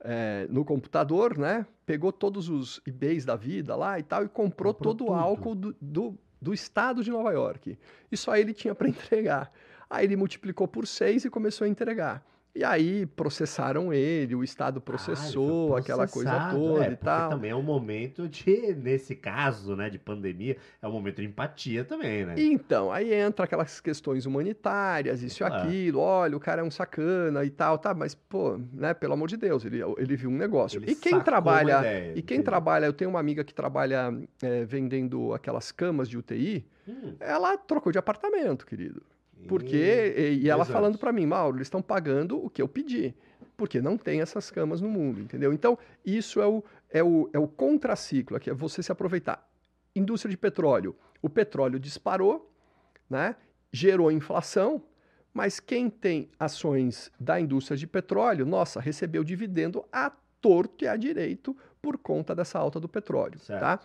é, 0.00 0.46
no 0.50 0.62
computador, 0.62 1.38
né? 1.38 1.66
Pegou 1.86 2.12
todos 2.12 2.50
os 2.50 2.82
eBays 2.86 3.24
da 3.24 3.34
vida 3.34 3.74
lá 3.74 3.98
e 3.98 4.02
tal, 4.02 4.24
e 4.24 4.28
comprou, 4.28 4.74
Comprou 4.74 4.94
todo 4.94 5.06
tudo. 5.06 5.10
o 5.10 5.14
álcool 5.14 5.54
do, 5.54 5.74
do, 5.80 6.18
do 6.40 6.52
estado 6.52 7.02
de 7.02 7.10
Nova 7.10 7.32
York. 7.32 7.78
E 8.12 8.16
só 8.16 8.36
ele 8.36 8.52
tinha 8.52 8.74
para 8.74 8.88
entregar. 8.90 9.50
Aí 9.88 10.04
ele 10.04 10.16
multiplicou 10.16 10.68
por 10.68 10.86
seis 10.86 11.24
e 11.24 11.30
começou 11.30 11.64
a 11.64 11.68
entregar. 11.68 12.22
E 12.54 12.64
aí 12.64 13.06
processaram 13.06 13.92
ele, 13.92 14.34
o 14.34 14.42
Estado 14.42 14.80
processou, 14.80 15.48
Ah, 15.48 15.58
ele 15.62 15.68
foi 15.68 15.80
aquela 15.80 16.08
coisa 16.08 16.50
toda 16.50 16.86
é, 16.86 16.92
e 16.92 16.96
tal. 16.96 17.30
também 17.30 17.50
é 17.50 17.54
um 17.54 17.62
momento 17.62 18.28
de, 18.28 18.74
nesse 18.74 19.14
caso, 19.14 19.76
né, 19.76 19.88
de 19.88 19.98
pandemia, 19.98 20.56
é 20.82 20.88
um 20.88 20.90
momento 20.90 21.20
de 21.20 21.26
empatia 21.28 21.84
também, 21.84 22.24
né? 22.26 22.34
Então, 22.36 22.90
aí 22.90 23.12
entra 23.14 23.44
aquelas 23.44 23.80
questões 23.80 24.26
humanitárias, 24.26 25.22
isso 25.22 25.42
e 25.42 25.46
Claro. 25.46 25.54
aquilo, 25.68 26.00
olha, 26.00 26.36
o 26.36 26.40
cara 26.40 26.62
é 26.62 26.64
um 26.64 26.70
sacana 26.70 27.44
e 27.44 27.50
tal, 27.50 27.78
tá, 27.78 27.94
mas, 27.94 28.14
pô, 28.14 28.58
né, 28.72 28.92
pelo 28.92 29.12
amor 29.12 29.28
de 29.28 29.36
Deus, 29.36 29.64
ele, 29.64 29.80
ele 29.96 30.16
viu 30.16 30.30
um 30.30 30.36
negócio. 30.36 30.78
Ele 30.78 30.90
e 30.90 30.94
quem 30.96 31.20
trabalha, 31.20 31.78
ideia, 31.78 32.12
e 32.18 32.22
quem 32.22 32.42
trabalha, 32.42 32.86
eu 32.86 32.92
tenho 32.92 33.10
uma 33.10 33.20
amiga 33.20 33.44
que 33.44 33.54
trabalha 33.54 34.12
é, 34.42 34.64
vendendo 34.64 35.32
aquelas 35.32 35.70
camas 35.70 36.08
de 36.08 36.18
UTI, 36.18 36.66
Hum, 36.88 37.14
ela 37.20 37.54
trocou 37.58 37.92
de 37.92 37.98
apartamento, 37.98 38.64
querido. 38.64 39.02
Porque, 39.46 40.14
e, 40.16 40.44
e 40.44 40.50
ela 40.50 40.62
Exato. 40.62 40.72
falando 40.72 40.98
para 40.98 41.12
mim, 41.12 41.26
Mauro, 41.26 41.56
eles 41.56 41.66
estão 41.66 41.80
pagando 41.80 42.44
o 42.44 42.50
que 42.50 42.60
eu 42.60 42.68
pedi, 42.68 43.14
porque 43.56 43.80
não 43.80 43.96
tem 43.96 44.20
essas 44.20 44.50
camas 44.50 44.80
no 44.80 44.88
mundo, 44.88 45.20
entendeu? 45.20 45.52
Então, 45.52 45.78
isso 46.04 46.40
é 46.40 46.46
o, 46.46 46.62
é 46.90 47.02
o, 47.02 47.30
é 47.32 47.38
o 47.38 47.46
contraciclo, 47.46 48.38
que 48.40 48.50
é 48.50 48.54
você 48.54 48.82
se 48.82 48.90
aproveitar. 48.90 49.48
Indústria 49.94 50.30
de 50.30 50.36
petróleo, 50.36 50.96
o 51.22 51.28
petróleo 51.28 51.78
disparou, 51.78 52.52
né? 53.08 53.36
gerou 53.72 54.10
inflação, 54.10 54.82
mas 55.32 55.60
quem 55.60 55.88
tem 55.88 56.30
ações 56.38 57.12
da 57.18 57.40
indústria 57.40 57.76
de 57.76 57.86
petróleo, 57.86 58.46
nossa, 58.46 58.80
recebeu 58.80 59.22
dividendo 59.22 59.84
a 59.92 60.10
torto 60.40 60.84
e 60.84 60.88
a 60.88 60.96
direito 60.96 61.56
por 61.80 61.98
conta 61.98 62.34
dessa 62.34 62.58
alta 62.58 62.80
do 62.80 62.88
petróleo, 62.88 63.38
Certo. 63.38 63.60
tá? 63.60 63.80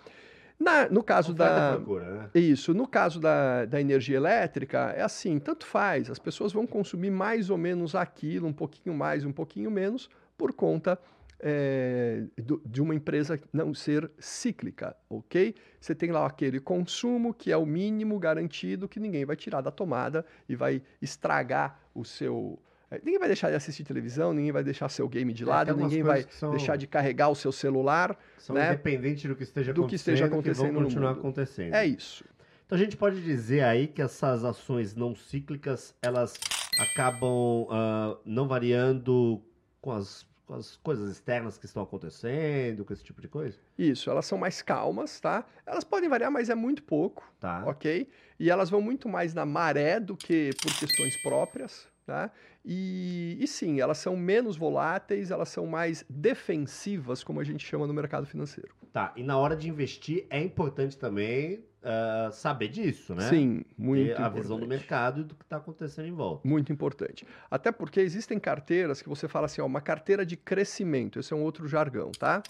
Na- 0.60 0.88
no 0.90 1.04
caso 1.04 1.34
Oferta 1.34 1.72
da... 1.72 1.76
procura, 1.78 2.12
né? 2.12 2.30
Isso. 2.36 2.74
No 2.74 2.88
caso 2.88 3.20
da, 3.20 3.66
da 3.66 3.82
energia 3.82 4.18
elétrica, 4.18 4.94
é 4.96 5.02
assim, 5.02 5.40
tanto 5.40 5.66
faz. 5.66 6.10
As 6.10 6.20
pessoas 6.20 6.54
vão 6.54 6.66
consumir 6.66 7.12
mais 7.12 7.50
ou 7.50 7.58
menos 7.58 7.96
aquilo, 7.96 8.48
um 8.48 8.54
pouquinho 8.54 8.96
mais, 8.96 9.26
um 9.26 9.32
pouquinho 9.32 9.70
menos, 9.70 10.10
por 10.38 10.54
conta 10.54 10.98
é, 11.46 12.24
do- 12.38 12.62
de 12.66 12.82
uma 12.82 12.96
empresa 12.96 13.38
não 13.52 13.74
ser 13.74 14.10
cíclica, 14.18 14.96
ok? 15.10 15.54
Você 15.80 15.94
tem 15.94 16.10
lá 16.12 16.26
aquele 16.26 16.60
consumo 16.60 17.34
que 17.34 17.52
é 17.52 17.58
o 17.58 17.66
mínimo 17.66 18.18
garantido 18.18 18.88
que 18.88 19.00
ninguém 19.00 19.26
vai 19.26 19.36
tirar 19.36 19.60
da 19.60 19.70
tomada 19.72 20.26
e 20.48 20.56
vai 20.56 20.82
estragar 21.02 21.80
o 21.94 22.06
seu. 22.06 22.58
É, 22.96 23.00
Ninguém 23.04 23.20
vai 23.20 23.28
deixar 23.28 23.50
de 23.50 23.56
assistir 23.56 23.84
televisão, 23.84 24.34
ninguém 24.34 24.52
vai 24.52 24.64
deixar 24.64 24.88
seu 24.90 25.08
game 25.08 25.34
de 25.34 25.44
É, 25.44 25.46
lado, 25.48 25.76
ninguém 25.76 26.04
vai 26.04 26.24
que 26.24 26.34
são- 26.36 26.52
deixar 26.52 26.76
de 26.78 26.88
carregar 26.88 27.30
o 27.30 27.36
seu 27.36 27.52
celular. 27.52 28.18
São 28.38 28.56
né? 28.56 28.68
independentes 28.68 29.24
do 29.26 29.36
que 29.36 29.44
esteja 29.44 29.74
Do 29.74 29.82
que 29.82 29.96
acontecendo, 29.96 30.14
esteja 30.14 30.28
que 30.28 30.34
acontecendo 30.34 30.72
vão 30.74 30.82
no 30.82 30.88
continuar 30.88 31.10
mundo. 31.12 31.20
acontecendo. 31.20 31.74
É 31.74 31.86
isso. 31.86 32.24
Então 32.66 32.78
a 32.78 32.80
gente 32.80 32.96
pode 32.98 33.22
dizer 33.22 33.64
aí 33.64 33.88
que 33.88 34.02
essas 34.02 34.44
ações 34.46 34.96
não 34.96 35.16
cíclicas, 35.16 35.94
elas 36.02 36.34
acabam 36.80 37.68
ah, 37.70 38.18
não 38.26 38.48
variando 38.48 39.42
com 39.82 39.92
as, 39.92 40.26
com 40.46 40.54
as 40.56 40.78
coisas 40.78 41.12
externas 41.12 41.58
que 41.58 41.66
estão 41.66 41.84
acontecendo, 41.84 42.84
com 42.86 42.94
esse 42.94 43.04
tipo 43.04 43.22
de 43.22 43.28
coisa? 43.28 43.58
Isso, 43.78 44.10
elas 44.10 44.26
são 44.26 44.38
mais 44.38 44.62
calmas, 44.62 45.20
tá? 45.20 45.46
Elas 45.66 45.84
podem 45.84 46.10
variar, 46.10 46.32
mas 46.32 46.50
é 46.50 46.56
muito 46.56 46.84
pouco, 46.84 47.24
Tá. 47.40 47.64
ok? 47.66 48.10
E 48.40 48.50
elas 48.50 48.70
vão 48.70 48.82
muito 48.82 49.08
mais 49.10 49.34
na 49.34 49.46
maré 49.46 50.00
do 50.00 50.16
que 50.16 50.52
por 50.62 50.74
questões 50.80 51.16
próprias, 51.22 51.88
tá? 52.06 52.32
E, 52.66 53.38
e 53.40 53.48
sim, 53.48 53.82
elas 53.82 53.98
são 53.98 54.16
menos 54.16 54.56
voláteis, 54.56 55.32
elas 55.32 55.50
são 55.50 55.68
mais 55.68 56.06
defensivas, 56.10 57.24
como 57.24 57.40
a 57.40 57.44
gente 57.44 57.66
chama 57.66 57.86
no 57.86 57.94
mercado 57.94 58.26
financeiro. 58.26 58.74
Tá. 58.92 59.12
E 59.16 59.24
na 59.24 59.38
hora 59.38 59.56
de 59.56 59.68
investir 59.68 60.26
é 60.30 60.40
importante 60.40 60.98
também 60.98 61.64
ah, 61.84 62.30
saber 62.32 62.70
disso, 62.70 63.14
né? 63.14 63.28
Sim, 63.28 63.66
muito 63.78 64.06
Ter 64.06 64.12
a 64.12 64.14
importante. 64.14 64.42
visão 64.42 64.60
do 64.60 64.66
mercado 64.66 65.22
e 65.22 65.24
do 65.26 65.36
que 65.36 65.44
está 65.44 65.58
acontecendo 65.58 66.08
em 66.08 66.14
volta. 66.14 66.48
Muito 66.48 66.72
importante. 66.72 67.28
Até 67.52 67.74
porque 67.74 68.00
existem 68.00 68.40
carteiras 68.40 69.02
que 69.02 69.10
você 69.10 69.28
fala 69.28 69.48
assim, 69.48 69.62
ó, 69.62 69.66
uma 69.66 69.82
carteira 69.82 70.26
de 70.26 70.38
crescimento, 70.38 71.20
esse 71.20 71.34
é 71.34 71.36
um 71.36 71.44
outro 71.44 71.68
jargão, 71.68 72.12
tá? 72.12 72.42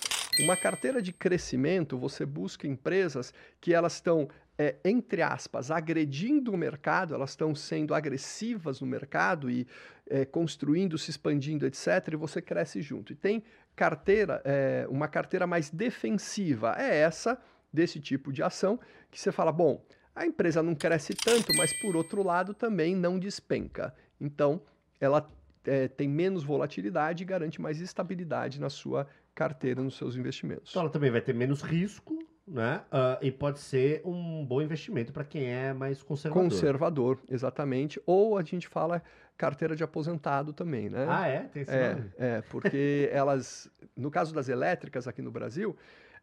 Uma 0.41 0.55
carteira 0.55 1.01
de 1.01 1.11
crescimento, 1.11 1.97
você 1.97 2.25
busca 2.25 2.67
empresas 2.67 3.33
que 3.59 3.73
elas 3.73 3.95
estão, 3.95 4.27
é, 4.57 4.75
entre 4.85 5.21
aspas, 5.21 5.71
agredindo 5.71 6.51
o 6.51 6.57
mercado, 6.57 7.13
elas 7.13 7.31
estão 7.31 7.55
sendo 7.55 7.93
agressivas 7.93 8.81
no 8.81 8.87
mercado 8.87 9.49
e 9.49 9.67
é, 10.07 10.25
construindo, 10.25 10.97
se 10.97 11.09
expandindo, 11.09 11.65
etc., 11.65 12.09
e 12.13 12.15
você 12.15 12.41
cresce 12.41 12.81
junto. 12.81 13.13
E 13.13 13.15
tem 13.15 13.43
carteira, 13.75 14.41
é, 14.45 14.85
uma 14.89 15.07
carteira 15.07 15.47
mais 15.47 15.69
defensiva, 15.69 16.75
é 16.77 16.97
essa, 16.97 17.39
desse 17.71 17.99
tipo 17.99 18.31
de 18.31 18.43
ação, 18.43 18.79
que 19.09 19.19
você 19.19 19.31
fala, 19.31 19.51
bom, 19.51 19.83
a 20.15 20.25
empresa 20.25 20.61
não 20.61 20.75
cresce 20.75 21.15
tanto, 21.15 21.51
mas 21.57 21.73
por 21.81 21.95
outro 21.95 22.21
lado 22.21 22.53
também 22.53 22.95
não 22.95 23.17
despenca. 23.17 23.93
Então, 24.21 24.61
ela 25.01 25.27
é, 25.65 25.87
tem 25.87 26.07
menos 26.07 26.43
volatilidade 26.43 27.23
e 27.23 27.25
garante 27.25 27.59
mais 27.59 27.79
estabilidade 27.79 28.59
na 28.59 28.69
sua 28.69 29.07
carteira, 29.33 29.81
nos 29.81 29.97
seus 29.97 30.15
investimentos. 30.15 30.69
Então 30.69 30.83
ela 30.83 30.91
também 30.91 31.09
vai 31.09 31.21
ter 31.21 31.33
menos 31.33 31.61
risco, 31.61 32.22
né? 32.47 32.83
Ah, 32.91 33.17
e 33.21 33.31
pode 33.31 33.59
ser 33.59 34.01
um 34.05 34.45
bom 34.45 34.61
investimento 34.61 35.13
para 35.13 35.23
quem 35.23 35.45
é 35.45 35.73
mais 35.73 36.03
conservador. 36.03 36.49
Conservador, 36.49 37.19
exatamente. 37.29 38.01
Ou 38.05 38.37
a 38.37 38.43
gente 38.43 38.67
fala 38.67 39.01
carteira 39.37 39.75
de 39.75 39.83
aposentado 39.83 40.53
também, 40.53 40.89
né? 40.89 41.05
Ah, 41.09 41.27
é? 41.27 41.39
Tem 41.45 41.61
esse 41.61 41.71
É, 41.73 41.93
nome? 41.93 42.11
é, 42.17 42.41
porque 42.49 43.09
elas, 43.13 43.69
no 43.95 44.11
caso 44.11 44.33
das 44.33 44.49
elétricas 44.49 45.07
aqui 45.07 45.21
no 45.21 45.31
Brasil, 45.31 45.75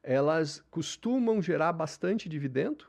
elas 0.02 0.62
costumam 0.70 1.42
gerar 1.42 1.72
bastante 1.72 2.28
dividendo, 2.28 2.86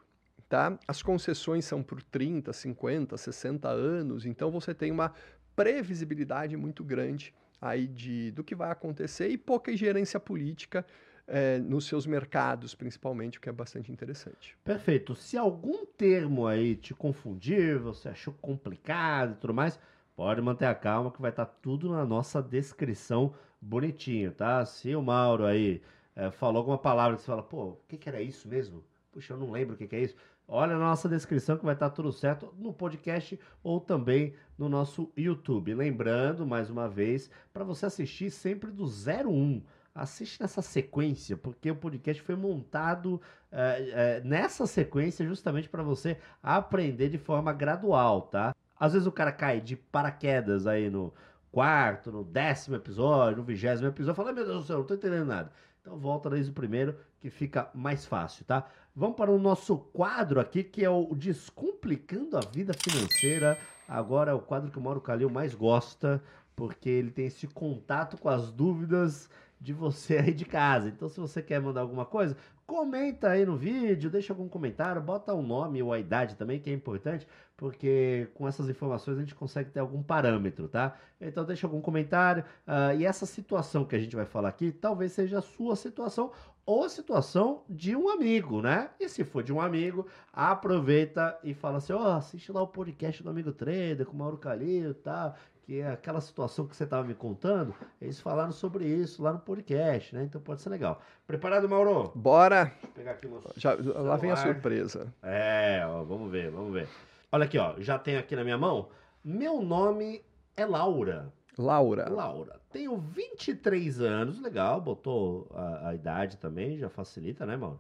tá? 0.48 0.78
As 0.88 1.02
concessões 1.02 1.66
são 1.66 1.82
por 1.82 2.04
30, 2.04 2.54
50, 2.54 3.18
60 3.18 3.68
anos, 3.70 4.26
então 4.26 4.52
você 4.52 4.74
tem 4.74 4.92
uma 4.92 5.14
previsibilidade 5.56 6.56
muito 6.58 6.84
grande 6.84 7.34
aí 7.62 7.88
de, 7.88 8.32
do 8.32 8.44
que 8.44 8.56
vai 8.56 8.72
acontecer 8.72 9.30
e 9.30 9.38
pouca 9.38 9.72
ingerência 9.72 10.20
política 10.20 10.86
eh, 11.34 11.60
nos 11.60 11.86
seus 11.86 12.06
mercados, 12.06 12.76
principalmente, 12.76 13.38
o 13.38 13.42
que 13.42 13.48
é 13.48 13.54
bastante 13.54 13.90
interessante. 13.90 14.58
Perfeito. 14.66 15.16
Se 15.16 15.38
algum 15.38 15.86
termo 15.86 16.46
aí 16.46 16.76
te 16.76 16.94
confundir, 16.94 17.80
você 17.80 18.10
achou 18.10 18.34
complicado 18.42 19.32
e 19.32 19.36
tudo 19.36 19.54
mais, 19.54 19.80
pode 20.14 20.42
manter 20.42 20.66
a 20.66 20.76
calma 20.76 21.10
que 21.10 21.22
vai 21.22 21.32
estar 21.32 21.46
tudo 21.46 21.90
na 21.90 22.06
nossa 22.06 22.44
descrição 22.44 23.34
bonitinho, 23.62 24.34
tá? 24.34 24.66
Se 24.66 24.94
o 24.94 25.02
Mauro 25.02 25.46
aí 25.46 25.82
eh, 26.18 26.32
falou 26.32 26.58
alguma 26.58 26.78
palavra 26.78 27.16
que 27.16 27.22
você 27.22 27.28
fala, 27.28 27.44
pô, 27.44 27.64
o 27.70 27.80
que, 27.88 27.98
que 27.98 28.10
era 28.10 28.22
isso 28.22 28.50
mesmo? 28.50 28.84
Puxa, 29.10 29.34
eu 29.34 29.38
não 29.38 29.52
lembro 29.52 29.76
o 29.76 29.78
que, 29.78 29.88
que 29.88 29.96
é 29.96 30.02
isso. 30.02 30.16
Olha 30.46 30.74
na 30.74 30.80
nossa 30.80 31.08
descrição 31.08 31.58
que 31.58 31.64
vai 31.64 31.76
estar 31.76 31.92
tudo 31.92 32.12
certo 32.12 32.54
no 32.58 32.74
podcast 32.74 33.40
ou 33.64 33.80
também 33.80 34.34
no 34.58 34.68
nosso 34.68 35.10
YouTube. 35.16 35.74
Lembrando, 35.74 36.46
mais 36.46 36.70
uma 36.70 36.90
vez, 36.90 37.32
para 37.54 37.64
você 37.64 37.86
assistir 37.86 38.30
sempre 38.30 38.70
do 38.70 38.84
01. 38.84 39.64
Assiste 39.94 40.40
nessa 40.42 40.62
sequência, 40.62 41.36
porque 41.36 41.70
o 41.70 41.76
podcast 41.76 42.22
foi 42.24 42.36
montado 42.36 43.22
é, 43.52 43.92
é, 43.94 44.22
nessa 44.22 44.66
sequência 44.66 45.26
justamente 45.26 45.68
para 45.68 45.84
você 45.84 46.18
aprender 46.42 47.10
de 47.10 47.18
forma 47.18 47.52
gradual, 47.52 48.22
tá? 48.24 48.56
Às 48.80 48.94
vezes 48.94 49.08
o 49.08 49.12
cara 49.12 49.32
cai 49.32 49.60
de 49.60 49.76
paraquedas 49.76 50.66
aí 50.66 50.90
no 50.90 51.14
quarto, 51.52 52.12
no 52.12 52.24
décimo 52.24 52.78
episódio, 52.78 53.38
no 53.38 53.44
vigésimo 53.44 53.90
episódio, 53.90 54.16
fala, 54.16 54.30
"Ai, 54.30 54.36
meu 54.36 54.46
Deus 54.46 54.62
do 54.62 54.68
céu, 54.68 54.78
não 54.78 54.86
tô 54.86 54.94
entendendo 54.94 55.26
nada. 55.26 55.52
Então 55.82 55.98
volta 55.98 56.30
desde 56.30 56.52
o 56.52 56.54
primeiro 56.54 56.96
que 57.20 57.30
fica 57.30 57.70
mais 57.74 58.06
fácil, 58.06 58.46
tá? 58.46 58.68
Vamos 58.96 59.16
para 59.16 59.32
o 59.32 59.40
nosso 59.40 59.78
quadro 59.78 60.40
aqui, 60.40 60.64
que 60.64 60.84
é 60.84 60.90
o 60.90 61.14
Descomplicando 61.16 62.38
a 62.38 62.42
Vida 62.42 62.74
Financeira. 62.74 63.58
Agora 63.88 64.32
é 64.32 64.34
o 64.34 64.40
quadro 64.40 64.72
que 64.72 64.78
o 64.78 64.82
Mauro 64.82 65.02
Calil 65.02 65.30
mais 65.30 65.56
gosta, 65.56 66.22
porque 66.56 66.90
ele 66.90 67.12
tem 67.12 67.26
esse 67.26 67.48
contato 67.48 68.18
com 68.18 68.30
as 68.30 68.52
dúvidas 68.52 69.30
de 69.62 69.72
você 69.74 70.18
aí 70.20 70.34
de 70.34 70.44
casa. 70.44 70.90
Então, 70.90 71.08
se 71.08 71.20
você 71.20 71.42
quer 71.42 71.62
mandar 71.62 71.82
alguma 71.82 72.06
coisa, 72.06 72.36
comenta 72.66 73.30
aí 73.30 73.46
no 73.46 73.56
vídeo, 73.56 74.10
deixa 74.10 74.34
algum 74.34 74.50
comentário, 74.50 75.02
bota 75.02 75.34
o 75.34 75.42
nome 75.42 75.82
ou 75.84 75.94
a 75.94 76.00
idade 76.00 76.36
também, 76.36 76.60
que 76.60 76.70
é 76.70 76.74
importante, 76.74 77.28
porque 77.56 78.30
com 78.34 78.48
essas 78.48 78.70
informações 78.70 79.18
a 79.18 79.20
gente 79.22 79.36
consegue 79.36 79.70
ter 79.70 79.80
algum 79.80 80.02
parâmetro, 80.02 80.68
tá? 80.68 80.98
Então, 81.20 81.46
deixa 81.46 81.68
algum 81.68 81.82
comentário. 81.82 82.44
ah, 82.66 82.96
e 82.96 83.06
essa 83.06 83.26
situação 83.26 83.86
que 83.86 83.96
a 83.96 84.00
gente 84.00 84.16
vai 84.16 84.26
falar 84.26 84.50
aqui, 84.50 84.72
talvez 84.72 85.12
seja 85.12 85.40
a 85.40 85.42
sua 85.42 85.76
situação 85.76 86.32
ou 86.66 86.84
a 86.86 86.90
situação 86.90 87.64
de 87.70 87.96
um 87.96 88.10
amigo, 88.10 88.62
né? 88.62 88.92
E 89.00 89.10
se 89.10 89.24
for 89.24 89.44
de 89.44 89.52
um 89.52 89.60
amigo, 89.60 90.08
aproveita 90.32 91.38
e 91.44 91.54
fala 91.54 91.78
assim: 91.78 91.94
ó, 91.94 92.16
assiste 92.18 92.52
lá 92.52 92.62
o 92.62 92.68
podcast 92.68 93.22
do 93.22 93.30
Amigo 93.30 93.52
Trader 93.52 94.06
com 94.06 94.14
o 94.14 94.18
Mauro 94.18 94.38
Calil 94.38 94.92
e 94.92 94.94
tal 94.94 95.36
que 95.72 95.80
é 95.80 95.90
aquela 95.90 96.20
situação 96.20 96.68
que 96.68 96.76
você 96.76 96.84
estava 96.84 97.08
me 97.08 97.16
contando, 97.16 97.74
eles 98.02 98.20
falaram 98.20 98.52
sobre 98.52 98.86
isso 98.86 99.24
lá 99.24 99.32
no 99.32 99.40
podcast, 99.40 100.14
né? 100.14 100.26
Então 100.26 100.42
pode 100.42 100.62
ser 100.62 100.68
legal. 100.68 101.02
Preparado, 101.26 101.70
Mauro? 101.70 102.12
Bora! 102.14 102.66
Deixa 102.66 102.88
eu 102.88 102.92
pegar 102.92 103.12
aqui. 103.12 103.30
Já, 103.56 103.78
lá 104.02 104.18
vem 104.18 104.32
a 104.32 104.36
surpresa. 104.36 105.14
É, 105.24 105.82
ó, 105.88 106.04
vamos 106.04 106.30
ver, 106.30 106.52
vamos 106.52 106.74
ver. 106.74 106.90
Olha 107.32 107.46
aqui, 107.46 107.58
ó, 107.58 107.76
já 107.78 107.98
tenho 107.98 108.20
aqui 108.20 108.36
na 108.36 108.44
minha 108.44 108.58
mão. 108.58 108.90
Meu 109.24 109.62
nome 109.62 110.22
é 110.58 110.66
Laura. 110.66 111.32
Laura, 111.58 112.10
Laura, 112.10 112.60
tenho 112.70 112.98
23 112.98 114.02
anos, 114.02 114.42
legal, 114.42 114.82
botou 114.82 115.50
a, 115.54 115.88
a 115.88 115.96
idade 115.96 116.36
também, 116.36 116.78
já 116.80 116.90
facilita, 116.90 117.46
né, 117.46 117.56
Mauro? 117.56 117.80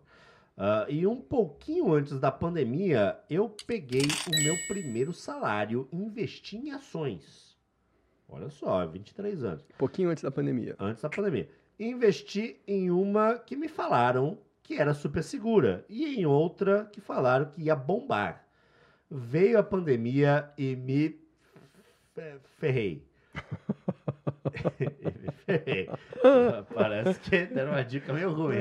Ah, 0.57 0.85
e 0.87 1.05
um 1.05 1.17
pouquinho 1.17 1.93
antes 1.93 2.17
da 2.21 2.31
pandemia, 2.31 3.19
eu 3.29 3.53
peguei 3.67 4.07
o 4.27 4.43
meu 4.43 4.55
primeiro 4.69 5.11
salário 5.11 5.89
e 5.91 5.97
investi 5.97 6.55
em 6.55 6.71
ações. 6.71 7.50
Olha 8.31 8.49
só, 8.49 8.85
23 8.87 9.43
anos. 9.43 9.63
pouquinho 9.77 10.09
antes 10.09 10.23
da 10.23 10.31
pandemia. 10.31 10.75
antes 10.79 11.03
da 11.03 11.09
pandemia. 11.09 11.49
Investi 11.79 12.59
em 12.67 12.89
uma 12.89 13.37
que 13.37 13.55
me 13.55 13.67
falaram 13.67 14.37
que 14.63 14.75
era 14.79 14.93
super 14.93 15.21
segura 15.23 15.83
e 15.89 16.15
em 16.19 16.25
outra 16.25 16.85
que 16.91 17.01
falaram 17.01 17.45
que 17.45 17.63
ia 17.63 17.75
bombar. 17.75 18.45
Veio 19.09 19.59
a 19.59 19.63
pandemia 19.63 20.49
e 20.57 20.75
me 20.75 21.19
fe- 22.15 22.39
ferrei. 22.57 23.03
E 24.79 25.05
me 25.19 25.31
ferrei. 25.45 25.89
Parece 26.73 27.19
que 27.21 27.45
deram 27.45 27.71
uma 27.71 27.83
dica 27.83 28.11
meio 28.13 28.31
ruim. 28.33 28.57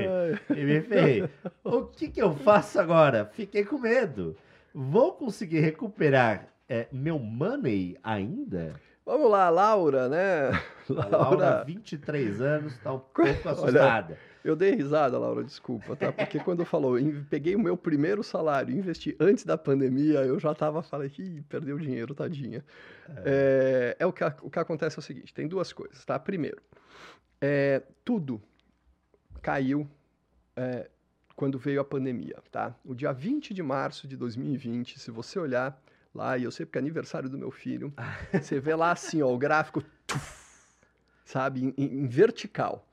E 0.51 0.65
me 0.65 0.81
ferrei. 0.83 1.29
O 1.65 1.83
que, 1.85 2.09
que 2.09 2.23
eu 2.23 2.33
faço 2.35 2.79
agora? 2.81 3.25
Fiquei 3.27 3.65
com 3.65 3.79
medo. 3.79 4.37
Vou 4.73 5.13
conseguir 5.15 5.61
recuperar 5.61 6.49
é 6.69 6.87
meu 6.93 7.19
money 7.19 7.97
ainda? 8.03 8.75
Vamos 9.11 9.29
lá, 9.31 9.51
Laura, 9.51 10.09
né? 10.09 10.51
A 10.97 11.09
Laura, 11.09 11.65
23 11.65 12.41
anos, 12.41 12.79
tá 12.79 12.93
um 12.93 12.99
pouco 13.01 13.49
assustada. 13.49 14.17
Eu 14.45 14.55
dei 14.55 14.73
risada, 14.75 15.19
Laura, 15.19 15.43
desculpa, 15.43 15.97
tá? 15.97 16.13
Porque 16.13 16.39
quando 16.39 16.65
falou, 16.65 16.97
in- 16.99 17.25
peguei 17.29 17.57
o 17.57 17.59
meu 17.59 17.77
primeiro 17.77 18.23
salário, 18.23 18.73
investi 18.75 19.17
antes 19.19 19.45
da 19.45 19.59
pandemia, 19.59 20.21
eu 20.21 20.39
já 20.39 20.55
tava, 20.55 20.81
falei, 20.83 21.11
ih, 21.19 21.43
perdeu 21.49 21.77
dinheiro, 21.77 22.15
tadinha. 22.15 22.65
É, 23.25 23.97
é 23.99 24.07
o, 24.07 24.13
que, 24.13 24.25
o 24.43 24.49
que 24.51 24.59
acontece 24.61 24.97
é 24.97 25.01
o 25.01 25.03
seguinte, 25.03 25.35
tem 25.35 25.49
duas 25.49 25.73
coisas, 25.73 26.05
tá? 26.05 26.17
Primeiro, 26.19 26.63
é, 27.41 27.83
tudo 28.05 28.41
caiu 29.43 29.89
é, 30.57 30.89
quando 31.35 31.59
veio 31.59 31.81
a 31.81 31.85
pandemia, 31.85 32.37
tá? 32.51 32.75
O 32.85 32.95
dia 32.95 33.13
20 33.13 33.53
de 33.53 33.63
março 33.63 34.07
de 34.07 34.17
2020, 34.17 34.99
se 35.01 35.11
você 35.11 35.39
olhar 35.39 35.83
lá, 36.15 36.37
e 36.39 36.45
eu 36.45 36.51
sei 36.51 36.67
porque 36.67 36.79
é 36.79 36.81
aniversário 36.81 37.29
do 37.29 37.39
meu 37.39 37.51
filho, 37.51 37.93
você 38.33 38.59
vê 38.61 38.75
lá 38.75 38.93
assim, 38.93 39.23
ó, 39.23 39.33
o 39.33 39.39
gráfico, 39.39 39.83
sabe, 41.25 41.65
em- 41.65 41.75
em- 41.77 42.07
vertical. 42.07 42.87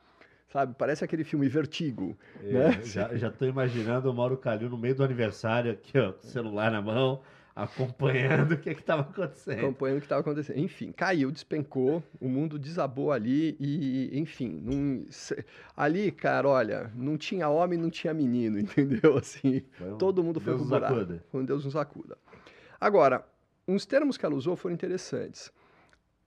Sabe? 0.50 0.74
Parece 0.78 1.04
aquele 1.04 1.26
filme 1.26 1.48
Vertigo. 1.50 2.18
É, 2.42 2.54
né? 2.54 2.82
já, 2.84 3.14
já 3.18 3.30
tô 3.30 3.46
imaginando 3.46 4.10
o 4.10 4.14
Mauro 4.14 4.38
Calil 4.38 4.70
no 4.70 4.78
meio 4.78 4.96
do 4.96 5.04
aniversário 5.04 5.72
aqui, 5.74 5.98
ó, 6.00 6.14
com 6.14 6.26
o 6.26 6.30
celular 6.30 6.72
na 6.72 6.82
mão, 6.82 7.22
acompanhando 7.54 8.54
o 8.56 8.58
que 8.58 8.74
que 8.74 8.82
tava 8.82 9.02
acontecendo. 9.02 9.60
acompanhando 9.60 9.98
o 9.98 10.00
que 10.00 10.06
estava 10.06 10.22
acontecendo. 10.22 10.58
Enfim, 10.60 10.94
caiu, 10.94 11.32
despencou, 11.32 12.02
o 12.22 12.30
mundo 12.30 12.58
desabou 12.58 13.12
ali 13.12 13.58
e, 13.60 14.18
enfim, 14.18 15.06
se- 15.10 15.44
ali, 15.76 16.12
cara, 16.14 16.48
olha, 16.48 16.92
não 16.96 17.18
tinha 17.18 17.50
homem, 17.50 17.78
não 17.78 17.90
tinha 17.90 18.14
menino, 18.14 18.58
entendeu? 18.58 19.18
Assim, 19.18 19.64
um 19.82 19.98
todo 19.98 20.24
mundo 20.24 20.40
foi 20.40 20.54
Deus 20.54 20.66
pro 20.66 20.80
buraco. 20.80 21.20
um 21.34 21.44
Deus 21.44 21.66
nos 21.66 21.76
acuda. 21.76 22.18
Agora, 22.80 23.26
uns 23.68 23.86
termos 23.86 24.18
que 24.18 24.26
ela 24.26 24.36
usou 24.36 24.56
foram 24.56 24.74
interessantes. 24.74 25.52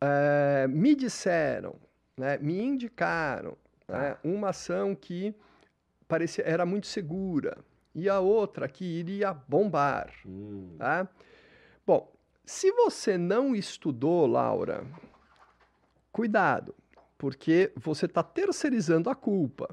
É, 0.00 0.66
me 0.69 0.95
disseram, 0.95 1.76
né, 2.16 2.38
me 2.38 2.61
indicaram 2.61 3.57
né, 3.88 4.16
uma 4.25 4.50
ação 4.50 4.95
que 4.95 5.35
parecia 6.09 6.45
era 6.45 6.64
muito 6.64 6.87
segura 6.87 7.59
e 7.95 8.09
a 8.09 8.19
outra 8.21 8.69
que 8.69 8.85
iria 8.85 9.33
bombar. 9.33 10.11
Hum, 10.26 10.76
Tá? 10.78 11.09
Bom, 11.87 12.12
se 12.45 12.71
você 12.73 13.19
não 13.19 13.54
estudou, 13.54 14.26
Laura, 14.26 14.85
cuidado, 16.12 16.75
porque 17.19 17.73
você 17.76 18.07
está 18.07 18.23
terceirizando 18.23 19.11
a 19.11 19.14
culpa. 19.14 19.69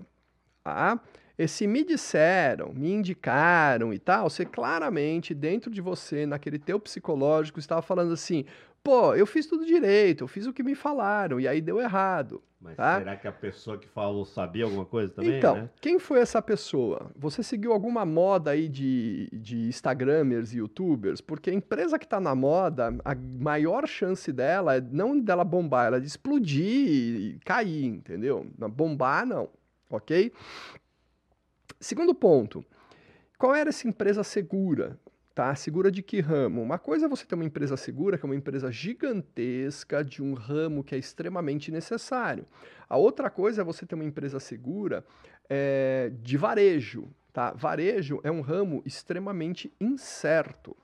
Tá? 0.63 0.99
Esse 1.37 1.67
me 1.67 1.83
disseram, 1.83 2.73
me 2.73 2.91
indicaram 2.91 3.93
e 3.93 3.99
tal, 3.99 4.29
você 4.29 4.43
claramente, 4.43 5.35
dentro 5.35 5.69
de 5.69 5.81
você, 5.81 6.25
naquele 6.25 6.57
teu 6.57 6.79
psicológico, 6.79 7.59
estava 7.59 7.81
falando 7.83 8.11
assim, 8.11 8.43
pô, 8.83 9.13
eu 9.13 9.27
fiz 9.27 9.45
tudo 9.45 9.65
direito, 9.65 10.23
eu 10.23 10.27
fiz 10.27 10.47
o 10.47 10.53
que 10.53 10.63
me 10.63 10.73
falaram, 10.73 11.39
e 11.39 11.47
aí 11.47 11.61
deu 11.61 11.79
errado. 11.79 12.41
mas 12.59 12.75
tá? 12.75 12.97
será 12.97 13.15
que 13.17 13.27
a 13.27 13.31
pessoa 13.31 13.77
que 13.77 13.87
falou 13.87 14.25
sabia 14.25 14.63
alguma 14.63 14.85
coisa 14.85 15.13
também, 15.13 15.37
então, 15.37 15.55
né? 15.55 15.69
quem 15.79 15.99
foi 15.99 16.21
essa 16.21 16.41
pessoa? 16.41 17.11
Você 17.15 17.43
seguiu 17.43 17.71
alguma 17.71 18.03
moda 18.03 18.51
aí 18.51 18.67
de, 18.67 19.29
de 19.31 19.67
Instagramers 19.67 20.53
e 20.53 20.57
YouTubers? 20.57 21.21
Porque 21.21 21.51
a 21.51 21.53
empresa 21.53 21.99
que 21.99 22.05
está 22.05 22.19
na 22.19 22.33
moda, 22.33 22.95
a 23.05 23.13
maior 23.13 23.85
chance 23.87 24.31
dela 24.31 24.77
é 24.77 24.81
não 24.81 25.19
dela 25.19 25.43
bombar, 25.43 25.87
ela 25.87 25.97
é 25.97 25.99
de 25.99 26.07
explodir 26.07 26.65
e 26.65 27.39
cair, 27.45 27.85
entendeu? 27.85 28.47
Bombar, 28.57 29.23
não, 29.23 29.49
ok? 29.89 30.31
Segundo 31.79 32.13
ponto, 32.15 32.65
qual 33.37 33.55
era 33.55 33.69
essa 33.69 33.87
empresa 33.87 34.23
segura? 34.23 34.99
Tá? 35.33 35.53
Segura 35.53 35.91
de 35.91 36.01
que 36.01 36.19
ramo? 36.19 36.63
Uma 36.63 36.79
coisa 36.79 37.05
é 37.05 37.09
você 37.09 37.23
ter 37.23 37.35
uma 37.35 37.45
empresa 37.45 37.77
segura, 37.77 38.17
que 38.17 38.25
é 38.25 38.27
uma 38.27 38.35
empresa 38.35 38.71
gigantesca 38.71 40.03
de 40.03 40.23
um 40.23 40.33
ramo 40.33 40.83
que 40.83 40.95
é 40.95 40.97
extremamente 40.97 41.71
necessário. 41.71 42.47
A 42.89 42.97
outra 42.97 43.29
coisa 43.29 43.61
é 43.61 43.63
você 43.63 43.85
ter 43.85 43.93
uma 43.93 44.03
empresa 44.03 44.39
segura 44.39 45.05
é, 45.47 46.11
de 46.23 46.37
varejo. 46.37 47.07
Tá? 47.31 47.51
Varejo 47.51 48.19
é 48.23 48.31
um 48.31 48.41
ramo 48.41 48.81
extremamente 48.83 49.71
incerto, 49.79 50.75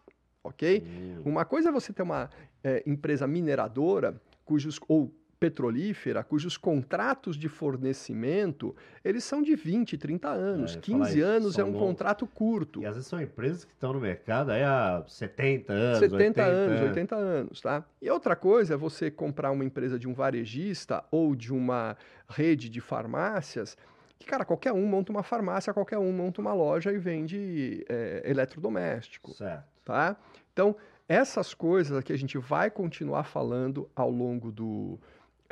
ok? 0.43 0.84
Hum, 0.86 1.21
Uma 1.25 1.45
coisa 1.45 1.69
é 1.69 1.71
você 1.71 1.91
ter 1.91 2.03
uma 2.03 2.29
é, 2.63 2.84
empresa 2.86 3.25
mineradora 3.25 4.21
cujos 4.45 4.79
ou 4.88 5.12
petrolífera, 5.43 6.23
cujos 6.23 6.56
contratos 6.56 7.36
de 7.36 7.49
fornecimento, 7.49 8.73
eles 9.03 9.25
são 9.25 9.41
de 9.41 9.58
20, 9.58 9.97
30 9.97 10.29
anos. 10.29 10.71
É, 10.71 10.75
eu 10.75 10.77
ia 10.77 10.82
falar 10.86 11.06
15 11.06 11.19
isso, 11.19 11.27
anos 11.27 11.60
é 11.60 11.63
um 11.65 11.67
longos. 11.67 11.82
contrato 11.82 12.25
curto. 12.25 12.82
E 12.82 12.86
às 12.86 12.95
vezes 12.95 13.10
são 13.10 13.21
empresas 13.21 13.65
que 13.65 13.73
estão 13.73 13.91
no 13.91 13.99
mercado 13.99 14.51
aí 14.51 14.63
há 14.63 15.03
70 15.06 15.73
anos, 15.73 15.99
70 15.99 16.15
80 16.15 16.43
anos, 16.43 16.82
80 16.82 17.15
anos, 17.15 17.62
tá? 17.62 17.84
E 18.01 18.10
outra 18.10 18.38
coisa 18.38 18.75
é 18.75 18.77
você 18.77 19.12
comprar 19.12 19.51
uma 19.51 19.65
empresa 19.65 19.99
de 19.99 20.08
um 20.08 20.13
varejista 20.13 21.03
ou 21.12 21.36
de 21.36 21.51
uma 21.51 21.97
rede 22.29 22.69
de 22.69 22.79
farmácias, 22.79 23.77
que, 24.17 24.25
cara, 24.25 24.45
qualquer 24.45 24.71
um 24.71 24.88
monta 24.88 25.12
uma 25.12 25.23
farmácia, 25.23 25.73
qualquer 25.73 25.97
um 25.97 26.13
monta 26.13 26.39
uma 26.39 26.53
loja 26.53 26.89
e 26.93 26.97
vende 26.97 27.84
é, 27.89 28.21
eletrodoméstico, 28.23 29.34
Certo. 29.34 29.65
tá? 29.84 30.15
Então, 30.53 30.73
essas 31.06 31.53
coisas 31.53 31.97
aqui 31.97 32.13
a 32.13 32.17
gente 32.17 32.38
vai 32.38 32.71
continuar 32.71 33.25
falando 33.25 33.89
ao 33.93 34.10
longo 34.10 34.53
do, 34.53 34.97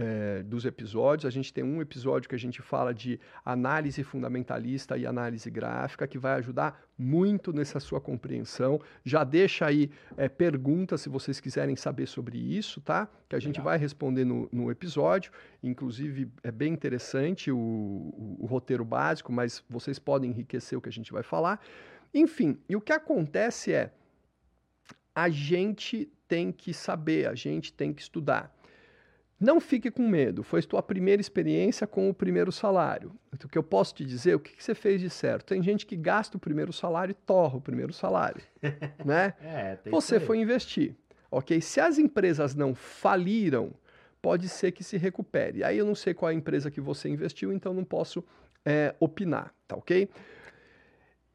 é, 0.01 0.41
dos 0.43 0.65
episódios. 0.65 1.25
A 1.25 1.29
gente 1.29 1.53
tem 1.53 1.63
um 1.63 1.81
episódio 1.81 2.27
que 2.27 2.35
a 2.35 2.39
gente 2.39 2.61
fala 2.61 2.93
de 2.93 3.19
análise 3.45 4.03
fundamentalista 4.03 4.97
e 4.97 5.05
análise 5.05 5.49
gráfica, 5.51 6.07
que 6.07 6.17
vai 6.17 6.33
ajudar 6.39 6.81
muito 6.97 7.53
nessa 7.53 7.79
sua 7.79 8.01
compreensão. 8.01 8.79
Já 9.03 9.23
deixa 9.23 9.65
aí 9.65 9.89
é, 10.17 10.27
perguntas 10.27 11.01
se 11.01 11.09
vocês 11.09 11.39
quiserem 11.39 11.75
saber 11.75 12.07
sobre 12.07 12.37
isso, 12.37 12.81
tá? 12.81 13.07
Que 13.29 13.35
a 13.35 13.39
gente 13.39 13.57
Legal. 13.57 13.65
vai 13.65 13.77
responder 13.77 14.25
no, 14.25 14.49
no 14.51 14.71
episódio. 14.71 15.31
Inclusive, 15.63 16.29
é 16.43 16.51
bem 16.51 16.73
interessante 16.73 17.51
o, 17.51 17.57
o- 17.57 18.37
o 18.41 18.45
roteiro 18.45 18.83
básico, 18.83 19.31
mas 19.31 19.63
vocês 19.69 19.99
podem 19.99 20.29
enriquecer 20.31 20.77
o 20.77 20.81
que 20.81 20.89
a 20.89 20.91
gente 20.91 21.11
vai 21.11 21.23
falar. 21.23 21.59
Enfim, 22.13 22.57
e 22.67 22.75
o 22.75 22.81
que 22.81 22.91
acontece 22.93 23.71
é 23.73 23.91
a 25.13 25.29
gente 25.29 26.09
tem 26.27 26.51
que 26.51 26.73
saber, 26.73 27.27
a 27.27 27.35
gente 27.35 27.73
tem 27.73 27.93
que 27.93 28.01
estudar. 28.01 28.55
Não 29.41 29.59
fique 29.59 29.89
com 29.89 30.07
medo, 30.07 30.43
foi 30.43 30.61
tua 30.61 30.83
primeira 30.83 31.19
experiência 31.19 31.87
com 31.87 32.07
o 32.07 32.13
primeiro 32.13 32.51
salário. 32.51 33.11
O 33.33 33.47
que 33.47 33.57
eu 33.57 33.63
posso 33.63 33.95
te 33.95 34.05
dizer, 34.05 34.35
o 34.35 34.39
que, 34.39 34.55
que 34.55 34.63
você 34.63 34.75
fez 34.75 35.01
de 35.01 35.09
certo? 35.09 35.47
Tem 35.47 35.63
gente 35.63 35.83
que 35.83 35.95
gasta 35.95 36.37
o 36.37 36.39
primeiro 36.39 36.71
salário 36.71 37.11
e 37.11 37.15
torra 37.15 37.57
o 37.57 37.61
primeiro 37.61 37.91
salário, 37.91 38.39
né? 39.03 39.33
É, 39.41 39.79
Você 39.89 40.19
foi 40.19 40.37
investir, 40.37 40.95
ok? 41.31 41.59
Se 41.59 41.81
as 41.81 41.97
empresas 41.97 42.53
não 42.53 42.75
faliram, 42.75 43.73
pode 44.21 44.47
ser 44.47 44.73
que 44.73 44.83
se 44.83 44.95
recupere. 44.95 45.63
Aí 45.63 45.75
eu 45.75 45.87
não 45.87 45.95
sei 45.95 46.13
qual 46.13 46.29
é 46.29 46.33
a 46.35 46.37
empresa 46.37 46.69
que 46.69 46.79
você 46.79 47.09
investiu, 47.09 47.51
então 47.51 47.73
não 47.73 47.83
posso 47.83 48.23
é, 48.63 48.93
opinar, 48.99 49.51
tá 49.67 49.75
ok? 49.75 50.07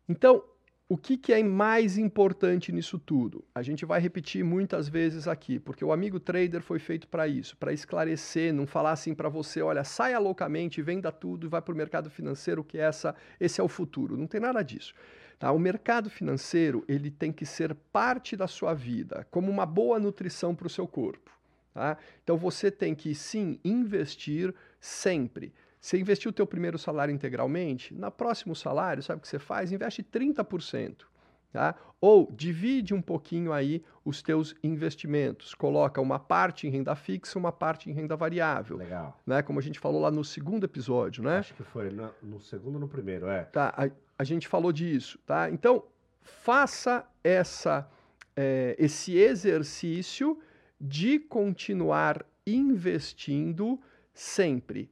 Então, 0.09 0.45
o 0.89 0.97
que, 0.97 1.17
que 1.17 1.33
é 1.33 1.43
mais 1.43 1.99
importante 1.99 2.71
nisso 2.71 2.97
tudo? 2.97 3.45
A 3.53 3.61
gente 3.61 3.85
vai 3.85 4.01
repetir 4.01 4.45
muitas 4.45 4.89
vezes 4.89 5.27
aqui, 5.27 5.59
porque 5.59 5.85
o 5.85 5.91
amigo 5.91 6.21
trader 6.21 6.63
foi 6.63 6.79
feito 6.79 7.09
para 7.09 7.27
isso, 7.27 7.57
para 7.57 7.73
esclarecer, 7.73 8.55
não 8.55 8.69
falar 8.69 8.93
assim 8.93 9.13
para 9.13 9.29
você, 9.29 9.61
olha, 9.61 9.83
saia 9.83 10.19
loucamente, 10.21 10.81
venda 10.81 11.11
tudo 11.11 11.47
e 11.47 11.51
vai 11.51 11.61
para 11.61 11.75
o 11.75 11.77
mercado 11.77 12.09
financeiro, 12.09 12.63
que 12.63 12.79
essa, 12.79 13.17
esse 13.41 13.61
é 13.61 13.65
o 13.65 13.69
futuro. 13.69 14.17
Não 14.17 14.29
tem 14.29 14.41
nada 14.41 14.63
disso. 14.63 14.95
Tá? 15.41 15.51
O 15.51 15.59
mercado 15.59 16.09
financeiro 16.09 16.85
ele 16.87 17.11
tem 17.11 17.33
que 17.33 17.45
ser 17.45 17.75
parte 17.93 18.37
da 18.37 18.47
sua 18.47 18.73
vida, 18.73 19.27
como 19.29 19.51
uma 19.51 19.67
boa 19.67 19.99
nutrição 19.99 20.55
para 20.55 20.69
o 20.69 20.71
seu 20.71 20.87
corpo. 20.87 21.33
Tá? 21.75 21.99
Então 22.23 22.37
você 22.37 22.71
tem 22.71 22.95
que 22.95 23.13
sim 23.13 23.59
investir 23.65 24.55
sempre. 24.81 25.53
Você 25.87 26.01
investiu 26.01 26.31
o 26.31 26.35
teu 26.35 26.45
primeiro 26.45 26.77
salário 26.77 27.15
integralmente, 27.15 27.95
na 27.95 28.11
próximo 28.11 28.57
salário, 28.57 29.05
sabe 29.05 29.19
o 29.19 29.23
que 29.23 29.29
você 29.29 29.39
faz? 29.39 29.71
Investe 29.71 30.03
30%. 30.03 31.05
Tá? 31.53 31.77
Ou 32.01 32.29
divide 32.33 32.93
um 32.93 33.01
pouquinho 33.01 33.53
aí 33.53 33.85
os 34.05 34.21
teus 34.21 34.57
investimentos. 34.65 35.55
Coloca 35.55 36.01
uma 36.01 36.19
parte 36.19 36.67
em 36.67 36.71
renda 36.71 36.97
fixa, 36.97 37.39
uma 37.39 37.53
parte 37.53 37.89
em 37.89 37.93
renda 37.93 38.17
variável. 38.17 38.79
Legal. 38.79 39.17
Né? 39.25 39.43
Como 39.43 39.61
a 39.61 39.63
gente 39.63 39.79
falou 39.79 40.01
lá 40.01 40.11
no 40.11 40.25
segundo 40.25 40.65
episódio, 40.65 41.23
né? 41.23 41.39
Acho 41.39 41.55
que 41.55 41.63
foi 41.63 41.89
no, 41.91 42.11
no 42.21 42.41
segundo 42.41 42.75
ou 42.75 42.81
no 42.81 42.89
primeiro, 42.89 43.29
é. 43.29 43.45
Tá, 43.45 43.73
a, 43.77 43.89
a 44.19 44.25
gente 44.25 44.49
falou 44.49 44.73
disso, 44.73 45.21
tá? 45.25 45.49
Então, 45.49 45.85
faça 46.21 47.07
essa, 47.23 47.89
eh, 48.35 48.75
esse 48.77 49.17
exercício 49.17 50.37
de 50.81 51.21
continuar 51.21 52.27
investindo 52.45 53.81
sempre. 54.13 54.91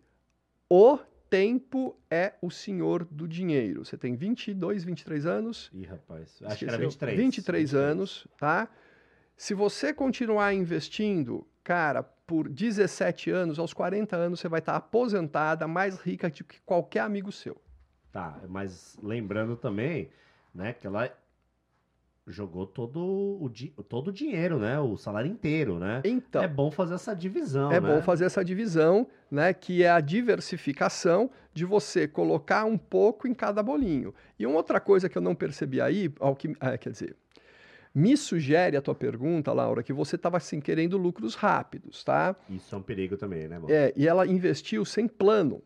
O 0.68 0.98
tempo 1.28 1.98
é 2.10 2.34
o 2.40 2.50
senhor 2.50 3.04
do 3.04 3.26
dinheiro. 3.26 3.84
Você 3.84 3.96
tem 3.96 4.14
22, 4.14 4.84
23 4.84 5.26
anos? 5.26 5.70
Ih, 5.72 5.84
rapaz. 5.84 6.38
Acho 6.44 6.58
que 6.58 6.64
era 6.64 6.74
Esqueceu? 6.74 6.90
23. 6.90 7.18
23 7.18 7.74
anos, 7.74 8.26
tá? 8.38 8.68
Se 9.36 9.52
você 9.52 9.92
continuar 9.92 10.54
investindo, 10.54 11.46
cara, 11.62 12.02
por 12.02 12.48
17 12.48 13.30
anos, 13.30 13.58
aos 13.58 13.74
40 13.74 14.16
anos, 14.16 14.40
você 14.40 14.48
vai 14.48 14.60
estar 14.60 14.76
aposentada, 14.76 15.66
mais 15.66 15.98
rica 15.98 16.30
do 16.30 16.44
que 16.44 16.60
qualquer 16.62 17.00
amigo 17.00 17.32
seu. 17.32 17.60
Tá, 18.12 18.40
mas 18.48 18.96
lembrando 19.02 19.56
também, 19.56 20.08
né, 20.54 20.72
que 20.72 20.86
ela 20.86 21.12
jogou 22.26 22.66
todo 22.66 23.00
o, 23.40 23.48
di- 23.50 23.74
todo 23.88 24.08
o 24.08 24.12
dinheiro, 24.12 24.58
né? 24.58 24.78
O 24.80 24.96
salário 24.96 25.30
inteiro, 25.30 25.78
né? 25.78 26.00
Então, 26.04 26.42
é 26.42 26.48
bom 26.48 26.70
fazer 26.70 26.94
essa 26.94 27.14
divisão, 27.14 27.70
É 27.70 27.80
né? 27.80 27.86
bom 27.88 28.00
fazer 28.00 28.24
essa 28.24 28.44
divisão, 28.44 29.06
né, 29.30 29.52
que 29.52 29.82
é 29.82 29.90
a 29.90 30.00
diversificação 30.00 31.30
de 31.52 31.64
você 31.64 32.08
colocar 32.08 32.64
um 32.64 32.78
pouco 32.78 33.28
em 33.28 33.34
cada 33.34 33.62
bolinho. 33.62 34.14
E 34.38 34.46
uma 34.46 34.56
outra 34.56 34.80
coisa 34.80 35.08
que 35.08 35.18
eu 35.18 35.22
não 35.22 35.34
percebi 35.34 35.80
aí, 35.80 36.12
ao 36.18 36.34
que, 36.34 36.54
ah, 36.60 36.78
quer 36.78 36.90
dizer, 36.92 37.16
me 37.94 38.16
sugere 38.16 38.76
a 38.76 38.82
tua 38.82 38.94
pergunta, 38.94 39.52
Laura, 39.52 39.82
que 39.82 39.92
você 39.92 40.16
estava 40.16 40.36
assim 40.38 40.60
querendo 40.60 40.96
lucros 40.96 41.34
rápidos, 41.34 42.02
tá? 42.02 42.34
Isso 42.48 42.74
é 42.74 42.78
um 42.78 42.82
perigo 42.82 43.16
também, 43.16 43.46
né, 43.46 43.58
bom? 43.60 43.68
É, 43.70 43.92
e 43.96 44.08
ela 44.08 44.26
investiu 44.26 44.84
sem 44.84 45.06
plano. 45.06 45.62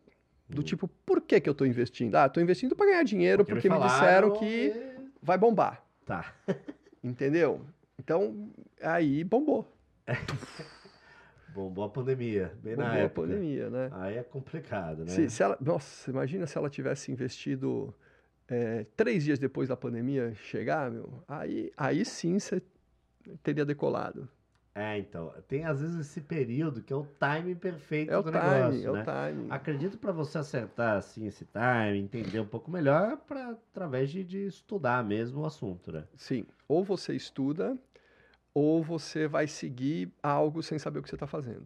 Do 0.47 0.61
Hum. 0.61 0.63
tipo, 0.63 0.87
por 1.05 1.21
que, 1.21 1.39
que 1.39 1.47
eu 1.47 1.51
estou 1.53 1.65
investindo? 1.65 2.15
Ah, 2.15 2.25
estou 2.25 2.41
investindo 2.41 2.75
para 2.75 2.87
ganhar 2.87 3.03
dinheiro 3.03 3.45
porque, 3.45 3.69
me 3.69 3.75
me, 3.75 3.79
falaram 3.79 3.93
disseram 3.93 4.31
que 4.31 4.73
vai 5.21 5.37
bombar, 5.37 5.83
Tá. 6.09 6.33
entendeu? 7.03 7.61
Então, 7.99 8.49
aí 8.81 9.23
bombou. 9.23 9.71
Bombou 11.53 11.83
a 11.83 11.89
pandemia, 11.89 12.55
bem 12.63 12.75
na 12.75 12.83
Bombou 12.83 12.99
a 12.99 13.03
época. 13.03 13.21
pandemia, 13.21 13.69
né? 13.71 13.89
Aí 13.91 14.17
é 14.17 14.23
complicado, 14.23 14.99
né? 14.99 15.07
Se, 15.07 15.29
se 15.31 15.41
ela, 15.41 15.57
nossa, 15.59 16.09
imagina 16.09 16.45
se 16.45 16.55
ela 16.57 16.69
tivesse 16.69 17.11
investido 17.11 17.93
é, 18.47 18.85
três 18.95 19.23
dias 19.23 19.39
depois 19.39 19.67
da 19.67 19.75
pandemia 19.75 20.33
chegar, 20.35 20.91
meu, 20.91 21.23
aí, 21.27 21.71
aí 21.75 22.05
sim 22.05 22.37
você 22.37 22.61
teria 23.41 23.65
decolado. 23.65 24.29
É, 24.75 24.97
então, 24.97 25.33
tem 25.47 25.65
às 25.65 25.81
vezes 25.81 25.99
esse 25.99 26.21
período 26.21 26.81
que 26.81 26.93
é 26.93 26.95
o 26.95 27.03
timing 27.03 27.55
perfeito 27.55 28.11
É 28.11 28.17
o 28.17 28.23
do 28.23 28.31
timing, 28.31 28.45
negócio, 28.45 28.87
é 28.87 28.91
o 28.91 28.93
né? 28.93 29.03
timing. 29.03 29.47
Acredito 29.49 29.97
para 29.97 30.11
você 30.11 30.37
acertar 30.37 30.97
assim 30.97 31.25
esse 31.27 31.43
timing, 31.45 31.99
entender 31.99 32.39
um 32.39 32.45
pouco 32.45 32.71
melhor, 32.71 33.17
para 33.17 33.49
através 33.49 34.09
de, 34.09 34.23
de 34.23 34.45
estudar 34.45 35.03
mesmo 35.03 35.41
o 35.41 35.45
assunto, 35.45 35.91
né? 35.91 36.03
Sim, 36.15 36.45
ou 36.67 36.83
você 36.83 37.13
estuda, 37.13 37.77
ou 38.53 38.83
você 38.83 39.27
vai 39.27 39.47
seguir 39.47 40.13
algo 40.23 40.61
sem 40.63 40.79
saber 40.79 40.99
o 40.99 41.03
que 41.03 41.09
você 41.09 41.15
está 41.15 41.27
fazendo. 41.27 41.65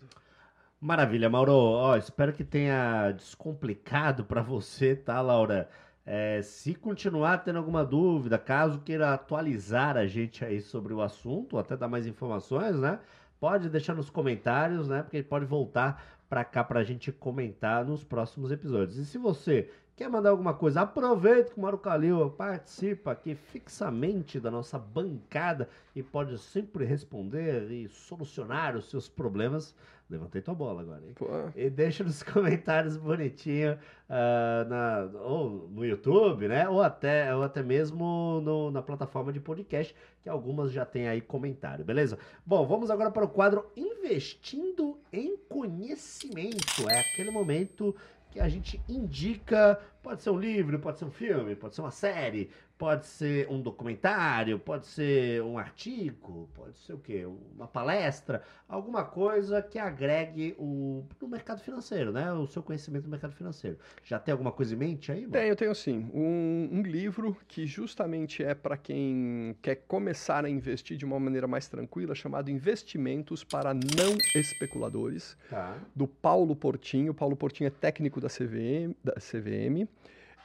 Maravilha, 0.79 1.29
Mauro. 1.29 1.53
Ó, 1.53 1.95
espero 1.95 2.33
que 2.33 2.43
tenha 2.43 3.11
descomplicado 3.11 4.25
para 4.25 4.41
você, 4.41 4.95
tá, 4.95 5.21
Laura? 5.21 5.69
É, 6.05 6.41
se 6.41 6.75
continuar 6.75 7.39
tendo 7.39 7.57
alguma 7.57 7.85
dúvida, 7.85 8.37
caso 8.37 8.79
queira 8.79 9.13
atualizar 9.13 9.95
a 9.95 10.05
gente 10.05 10.43
aí 10.43 10.61
sobre 10.61 10.93
o 10.93 11.01
assunto, 11.01 11.57
até 11.57 11.77
dar 11.77 11.87
mais 11.87 12.05
informações, 12.05 12.77
né? 12.77 12.99
Pode 13.39 13.69
deixar 13.69 13.95
nos 13.95 14.09
comentários, 14.09 14.87
né? 14.87 15.01
Porque 15.01 15.17
ele 15.17 15.23
pode 15.27 15.45
voltar 15.45 16.03
para 16.29 16.43
cá 16.43 16.63
para 16.63 16.79
a 16.81 16.83
gente 16.83 17.11
comentar 17.11 17.85
nos 17.85 18.03
próximos 18.03 18.51
episódios. 18.51 18.97
E 18.97 19.05
se 19.05 19.17
você 19.17 19.69
quer 19.95 20.09
mandar 20.09 20.31
alguma 20.31 20.53
coisa, 20.53 20.81
aproveita 20.81 21.51
que 21.51 21.57
o 21.57 21.61
Mauro 21.61 21.77
Calil 21.77 22.29
participa 22.31 23.11
aqui 23.11 23.35
fixamente 23.35 24.39
da 24.39 24.51
nossa 24.51 24.77
bancada 24.77 25.69
e 25.95 26.03
pode 26.03 26.37
sempre 26.37 26.83
responder 26.83 27.71
e 27.71 27.87
solucionar 27.87 28.75
os 28.75 28.89
seus 28.89 29.07
problemas. 29.07 29.75
Levantei 30.09 30.41
tua 30.41 30.53
bola 30.53 30.81
agora, 30.81 31.01
hein? 31.05 31.13
Pô, 31.15 31.25
E 31.55 31.69
deixa 31.69 32.03
nos 32.03 32.21
comentários 32.23 32.97
bonitinho 32.97 33.77
ah, 34.09 34.65
na, 34.69 35.19
ou 35.21 35.67
no 35.69 35.85
YouTube, 35.85 36.47
né? 36.47 36.67
Ou 36.69 36.81
até, 36.81 37.33
ou 37.35 37.41
até 37.41 37.63
mesmo 37.63 38.39
no- 38.41 38.69
na 38.69 38.81
plataforma 38.81 39.31
de 39.33 39.39
podcast, 39.39 39.95
que 40.21 40.29
algumas 40.29 40.71
já 40.71 40.85
tem 40.85 41.07
aí 41.07 41.21
comentário, 41.21 41.83
beleza? 41.85 42.19
Bom, 42.45 42.65
vamos 42.67 42.91
agora 42.91 43.09
para 43.09 43.25
o 43.25 43.29
quadro 43.29 43.65
Investindo 43.75 44.99
em 45.11 45.35
Conhecimento. 45.49 46.87
É 46.89 46.99
aquele 46.99 47.31
momento 47.31 47.95
que 48.29 48.39
a 48.39 48.49
gente 48.49 48.81
indica, 48.89 49.79
pode 50.03 50.21
ser 50.21 50.29
um 50.29 50.37
livro, 50.37 50.77
pode 50.77 50.99
ser 50.99 51.05
um 51.05 51.11
filme, 51.11 51.55
pode 51.55 51.73
ser 51.73 51.81
uma 51.81 51.89
série, 51.89 52.49
pode 52.77 53.07
ser 53.07 53.49
um 53.49 53.61
documentário, 53.61 54.59
pode 54.59 54.85
ser 54.85 55.41
um 55.41 55.57
artigo, 55.57 56.49
pode 56.53 56.77
ser 56.79 56.93
o 56.93 56.97
quê? 56.97 57.25
Uma 57.55 57.67
palestra, 57.67 58.43
alguma 58.67 59.05
coisa 59.05 59.61
que 59.61 59.79
agregue 59.79 60.53
o 60.59 61.05
no 61.21 61.27
mercado 61.29 61.61
financeiro, 61.61 62.11
né? 62.11 62.33
O 62.33 62.45
seu 62.45 62.61
conhecimento 62.61 63.03
do 63.03 63.09
mercado 63.09 63.33
financeiro. 63.33 63.77
Já 64.03 64.19
tem 64.19 64.33
alguma 64.33 64.51
coisa 64.51 64.73
em 64.73 64.77
mente 64.77 65.11
aí, 65.11 65.21
mano? 65.21 65.31
Tenho, 65.31 65.55
tenho 65.55 65.73
sim. 65.73 66.09
Um, 66.13 66.67
um 66.73 66.81
livro 66.81 67.37
que 67.47 67.65
justamente 67.65 68.43
é 68.43 68.53
para 68.53 68.75
quem 68.75 69.55
quer 69.61 69.75
começar 69.87 70.43
a 70.43 70.49
investir 70.49 70.97
de 70.97 71.05
uma 71.05 71.19
maneira 71.19 71.47
mais 71.47 71.69
tranquila, 71.69 72.13
chamado 72.13 72.51
Investimentos 72.51 73.43
para 73.45 73.73
Não 73.73 74.17
Especuladores, 74.35 75.37
Tá. 75.49 75.77
do 75.95 76.07
Paulo 76.07 76.55
Portinho. 76.55 77.13
Paulo 77.13 77.35
Portinho 77.37 77.67
é 77.67 77.71
técnico 77.71 78.19
da 78.19 78.27
CVM, 78.27 78.93
da 79.03 79.13
CVM 79.13 79.87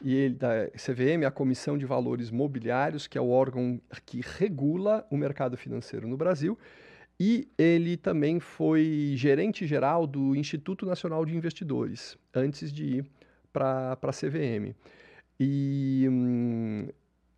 e 0.00 0.14
ele 0.14 0.34
da 0.34 0.68
CVM, 0.70 1.24
a 1.26 1.30
Comissão 1.30 1.76
de 1.76 1.84
Valores 1.84 2.30
Mobiliários, 2.30 3.06
que 3.06 3.18
é 3.18 3.20
o 3.20 3.30
órgão 3.30 3.80
que 4.06 4.20
regula 4.38 5.06
o 5.10 5.16
mercado 5.16 5.56
financeiro 5.56 6.06
no 6.06 6.16
Brasil. 6.16 6.58
E 7.20 7.48
ele 7.58 7.96
também 7.96 8.38
foi 8.38 9.12
gerente 9.16 9.66
geral 9.66 10.06
do 10.06 10.36
Instituto 10.36 10.86
Nacional 10.86 11.24
de 11.24 11.36
Investidores, 11.36 12.16
antes 12.32 12.72
de 12.72 12.98
ir 12.98 13.06
para 13.52 13.98
a 14.00 14.12
CVM. 14.12 14.72
E 15.40 16.06
hum, 16.08 16.88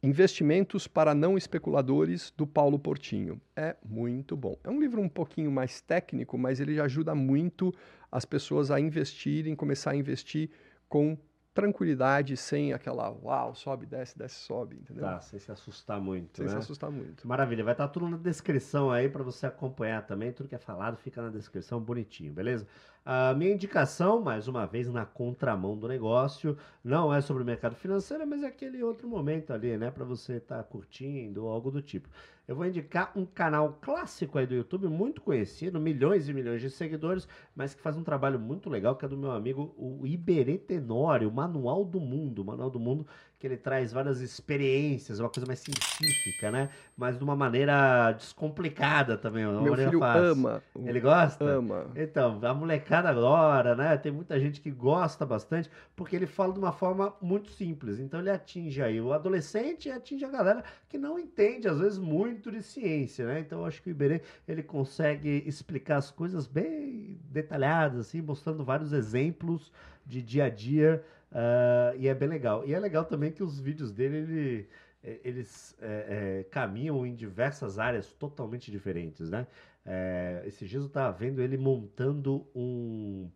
Investimentos 0.02 0.88
para 0.88 1.14
Não 1.14 1.36
Especuladores, 1.36 2.32
do 2.34 2.46
Paulo 2.46 2.78
Portinho. 2.78 3.38
É 3.54 3.76
muito 3.84 4.34
bom. 4.34 4.56
É 4.64 4.70
um 4.70 4.80
livro 4.80 4.98
um 4.98 5.08
pouquinho 5.10 5.50
mais 5.50 5.82
técnico, 5.82 6.38
mas 6.38 6.58
ele 6.58 6.80
ajuda 6.80 7.14
muito 7.14 7.74
as 8.10 8.24
pessoas 8.24 8.70
a 8.70 8.80
investirem, 8.80 9.54
começar 9.54 9.90
a 9.90 9.96
investir 9.96 10.48
com 10.88 11.18
tranquilidade, 11.52 12.36
sem 12.36 12.72
aquela 12.72 13.10
uau, 13.10 13.54
sobe, 13.54 13.84
desce, 13.84 14.16
desce, 14.16 14.36
sobe, 14.36 14.76
entendeu? 14.76 15.04
Tá, 15.04 15.20
sem 15.20 15.38
se 15.38 15.50
assustar 15.50 16.00
muito, 16.00 16.36
Sem 16.36 16.46
né? 16.46 16.52
se 16.52 16.58
assustar 16.58 16.90
muito. 16.90 17.26
Maravilha, 17.26 17.64
vai 17.64 17.74
estar 17.74 17.88
tudo 17.88 18.08
na 18.08 18.16
descrição 18.16 18.90
aí 18.90 19.08
para 19.08 19.22
você 19.22 19.46
acompanhar 19.46 20.06
também. 20.06 20.32
Tudo 20.32 20.48
que 20.48 20.54
é 20.54 20.58
falado 20.58 20.96
fica 20.96 21.20
na 21.20 21.28
descrição 21.28 21.80
bonitinho, 21.80 22.32
beleza? 22.32 22.66
A 23.04 23.34
minha 23.34 23.52
indicação, 23.52 24.20
mais 24.20 24.46
uma 24.46 24.66
vez, 24.66 24.86
na 24.88 25.06
contramão 25.06 25.76
do 25.76 25.88
negócio, 25.88 26.56
não 26.84 27.12
é 27.12 27.20
sobre 27.20 27.42
o 27.42 27.46
mercado 27.46 27.74
financeiro, 27.74 28.26
mas 28.26 28.42
é 28.42 28.46
aquele 28.46 28.82
outro 28.82 29.08
momento 29.08 29.52
ali, 29.52 29.76
né, 29.76 29.90
para 29.90 30.04
você 30.04 30.34
estar 30.34 30.62
curtindo 30.64 31.44
ou 31.44 31.50
algo 31.50 31.70
do 31.70 31.80
tipo. 31.80 32.08
Eu 32.50 32.56
vou 32.56 32.66
indicar 32.66 33.12
um 33.14 33.24
canal 33.24 33.78
clássico 33.80 34.36
aí 34.36 34.44
do 34.44 34.56
YouTube, 34.56 34.88
muito 34.88 35.20
conhecido, 35.20 35.78
milhões 35.78 36.28
e 36.28 36.34
milhões 36.34 36.60
de 36.60 36.68
seguidores, 36.68 37.28
mas 37.54 37.74
que 37.74 37.80
faz 37.80 37.96
um 37.96 38.02
trabalho 38.02 38.40
muito 38.40 38.68
legal, 38.68 38.96
que 38.96 39.04
é 39.04 39.08
do 39.08 39.16
meu 39.16 39.30
amigo 39.30 39.72
o 39.78 40.04
Iberê 40.04 40.58
Tenório, 40.58 41.30
Manual 41.30 41.84
do 41.84 42.00
Mundo, 42.00 42.44
Manual 42.44 42.68
do 42.68 42.80
Mundo, 42.80 43.06
que 43.40 43.46
ele 43.46 43.56
traz 43.56 43.90
várias 43.90 44.20
experiências, 44.20 45.18
uma 45.18 45.30
coisa 45.30 45.46
mais 45.46 45.60
científica, 45.60 46.50
né? 46.50 46.68
Mas 46.94 47.16
de 47.16 47.24
uma 47.24 47.34
maneira 47.34 48.12
descomplicada 48.12 49.16
também, 49.16 49.46
uma 49.46 49.62
Meu 49.62 49.70
maneira 49.70 49.90
filho 49.90 49.98
fácil. 49.98 50.24
ama. 50.32 50.62
Ele 50.84 51.00
gosta? 51.00 51.42
Ama. 51.42 51.86
Então, 51.96 52.38
a 52.42 52.52
molecada 52.52 53.08
agora, 53.08 53.74
né? 53.74 53.96
Tem 53.96 54.12
muita 54.12 54.38
gente 54.38 54.60
que 54.60 54.70
gosta 54.70 55.24
bastante, 55.24 55.70
porque 55.96 56.14
ele 56.14 56.26
fala 56.26 56.52
de 56.52 56.58
uma 56.58 56.70
forma 56.70 57.14
muito 57.18 57.50
simples. 57.50 57.98
Então 57.98 58.20
ele 58.20 58.30
atinge 58.30 58.82
aí 58.82 59.00
o 59.00 59.10
adolescente 59.10 59.88
e 59.88 59.90
atinge 59.90 60.22
a 60.26 60.28
galera 60.28 60.62
que 60.86 60.98
não 60.98 61.18
entende, 61.18 61.66
às 61.66 61.80
vezes, 61.80 61.98
muito 61.98 62.52
de 62.52 62.62
ciência, 62.62 63.24
né? 63.24 63.40
Então 63.40 63.60
eu 63.60 63.64
acho 63.64 63.82
que 63.82 63.88
o 63.88 63.92
Iberê, 63.92 64.20
ele 64.46 64.62
consegue 64.62 65.42
explicar 65.46 65.96
as 65.96 66.10
coisas 66.10 66.46
bem 66.46 67.18
detalhadas, 67.30 68.00
assim, 68.00 68.20
mostrando 68.20 68.62
vários 68.62 68.92
exemplos 68.92 69.72
de 70.04 70.20
dia 70.20 70.44
a 70.44 70.50
dia, 70.50 71.02
ah, 71.32 71.92
e 71.96 72.08
é 72.08 72.14
bem 72.14 72.28
legal. 72.28 72.64
E 72.66 72.72
é 72.74 72.78
legal 72.78 73.04
também 73.04 73.32
que 73.32 73.42
os 73.42 73.58
vídeos 73.60 73.92
dele, 73.92 74.16
ele- 74.18 74.68
eh, 75.02 75.20
eles 75.24 75.76
eh, 75.80 76.40
eh, 76.40 76.44
caminham 76.50 77.04
em 77.06 77.14
diversas 77.14 77.78
áreas 77.78 78.12
totalmente 78.12 78.70
diferentes, 78.70 79.30
né? 79.30 79.46
É, 79.84 80.42
esses 80.46 80.68
dias 80.68 80.82
eu 80.82 80.88
tava 80.90 81.16
vendo 81.16 81.40
ele 81.40 81.56
montando 81.56 82.46
um. 82.54 83.28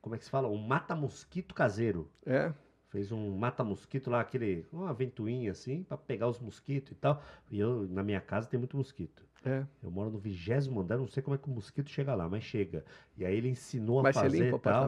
Como 0.00 0.14
é 0.14 0.18
que 0.18 0.24
se 0.24 0.30
fala? 0.30 0.48
Um 0.48 0.58
mata-mosquito 0.58 1.54
caseiro. 1.54 2.08
É, 2.26 2.52
Fez 2.90 3.10
um 3.10 3.36
mata-mosquito 3.36 4.08
lá, 4.10 4.20
aquele. 4.20 4.64
Uma 4.72 4.92
ventoinha 4.94 5.50
assim, 5.50 5.82
pra 5.82 5.96
pegar 5.96 6.28
os 6.28 6.38
mosquitos 6.38 6.92
e 6.92 6.94
tal. 6.94 7.20
E 7.50 7.58
eu, 7.58 7.88
na 7.88 8.02
minha 8.04 8.20
casa, 8.20 8.48
tem 8.48 8.58
muito 8.58 8.76
mosquito. 8.76 9.24
é. 9.44 9.66
Eu 9.82 9.90
moro 9.90 10.10
no 10.10 10.18
vigésimo 10.18 10.80
andar, 10.80 10.96
não 10.96 11.08
sei 11.08 11.22
como 11.22 11.34
é 11.34 11.38
que 11.38 11.48
o 11.48 11.50
mosquito 11.50 11.90
chega 11.90 12.14
lá, 12.14 12.28
mas 12.28 12.44
chega. 12.44 12.84
E 13.16 13.24
aí 13.24 13.36
ele 13.36 13.48
ensinou 13.48 13.98
a 13.98 14.02
Mas 14.04 14.14
você 14.16 14.20
fazer 14.22 14.44
limpa 14.44 14.56
o 14.56 14.58
e 14.58 14.62
tal. 14.62 14.84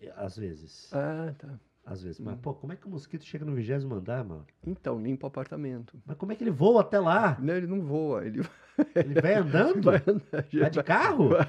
E, 0.00 0.08
Às 0.16 0.36
vezes. 0.36 0.92
Ah, 0.92 1.32
tá. 1.38 1.48
Às 1.86 2.02
vezes. 2.02 2.18
Mas, 2.18 2.34
Hum. 2.34 2.38
pô, 2.38 2.54
como 2.54 2.72
é 2.72 2.76
que 2.76 2.86
o 2.86 2.90
mosquito 2.90 3.24
chega 3.24 3.44
no 3.44 3.54
vigésimo 3.54 3.94
andar, 3.94 4.24
mano? 4.24 4.46
Então, 4.66 4.98
limpa 5.00 5.26
o 5.26 5.28
apartamento. 5.28 5.98
Mas 6.06 6.16
como 6.16 6.32
é 6.32 6.34
que 6.34 6.42
ele 6.42 6.50
voa 6.50 6.80
até 6.80 6.98
lá? 6.98 7.36
Não, 7.40 7.54
ele 7.54 7.66
não 7.66 7.82
voa, 7.82 8.24
ele 8.26 8.40
Ele 8.94 9.20
vai 9.20 9.34
andando? 9.34 9.82
vai 9.82 10.02
andar. 10.06 10.46
Vai 10.52 10.70
de 10.70 10.82
carro? 10.82 11.30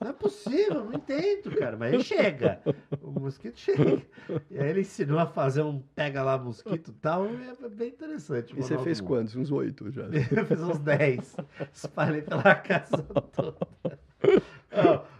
Não 0.00 0.10
é 0.10 0.12
possível, 0.12 0.84
não 0.84 0.92
entendo, 0.94 1.50
cara. 1.58 1.76
Mas 1.76 1.92
ele 1.92 2.04
chega. 2.04 2.60
O 3.02 3.18
mosquito 3.18 3.58
chega. 3.58 4.00
E 4.48 4.56
aí 4.56 4.70
ele 4.70 4.80
ensinou 4.82 5.18
a 5.18 5.26
fazer 5.26 5.62
um 5.62 5.80
pega 5.80 6.22
lá 6.22 6.38
mosquito 6.38 6.92
e 6.92 6.94
tal. 6.94 7.26
E 7.26 7.48
é 7.64 7.68
bem 7.68 7.88
interessante. 7.88 8.52
E 8.52 8.62
você 8.62 8.78
fez 8.78 9.00
quantos? 9.00 9.34
Uns 9.34 9.50
oito 9.50 9.90
já. 9.90 10.04
Eu 10.30 10.46
fiz 10.46 10.60
uns 10.62 10.78
10. 10.78 11.36
Espalhei 11.72 12.22
pela 12.22 12.54
casa 12.54 12.96
toda. 13.32 13.56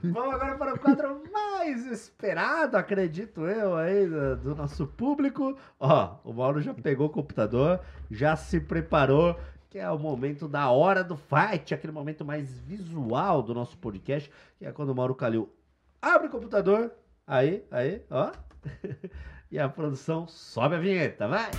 Vamos 0.03 0.35
agora 0.35 0.57
para 0.57 0.75
o 0.75 0.79
quadro 0.79 1.23
mais 1.33 1.87
esperado, 1.87 2.77
acredito 2.77 3.47
eu, 3.47 3.77
aí, 3.77 4.07
do, 4.07 4.37
do 4.37 4.55
nosso 4.55 4.87
público. 4.87 5.57
Ó, 5.79 6.17
o 6.25 6.33
Mauro 6.33 6.61
já 6.61 6.75
pegou 6.75 7.07
o 7.07 7.11
computador, 7.11 7.81
já 8.11 8.37
se 8.37 8.61
preparou, 8.61 9.39
que 9.71 9.79
é 9.79 9.91
o 9.91 9.99
momento 9.99 10.49
da 10.49 10.71
hora 10.71 11.05
do 11.05 11.17
fight, 11.17 11.75
aquele 11.75 11.93
momento 11.93 12.25
mais 12.25 12.59
visual 12.61 13.43
do 13.43 13.55
nosso 13.55 13.77
podcast, 13.79 14.31
que 14.59 14.67
é 14.67 14.73
quando 14.73 14.91
o 14.91 14.95
Mauro 14.95 15.15
Calil 15.15 15.53
abre 16.01 16.29
o 16.29 16.31
computador, 16.31 16.93
aí, 17.27 17.65
aí, 17.71 18.03
ó, 18.11 18.31
e 19.51 19.59
a 19.59 19.69
produção 19.69 20.27
sobe 20.27 20.77
a 20.77 20.79
vinheta, 20.79 21.29
vai! 21.29 21.51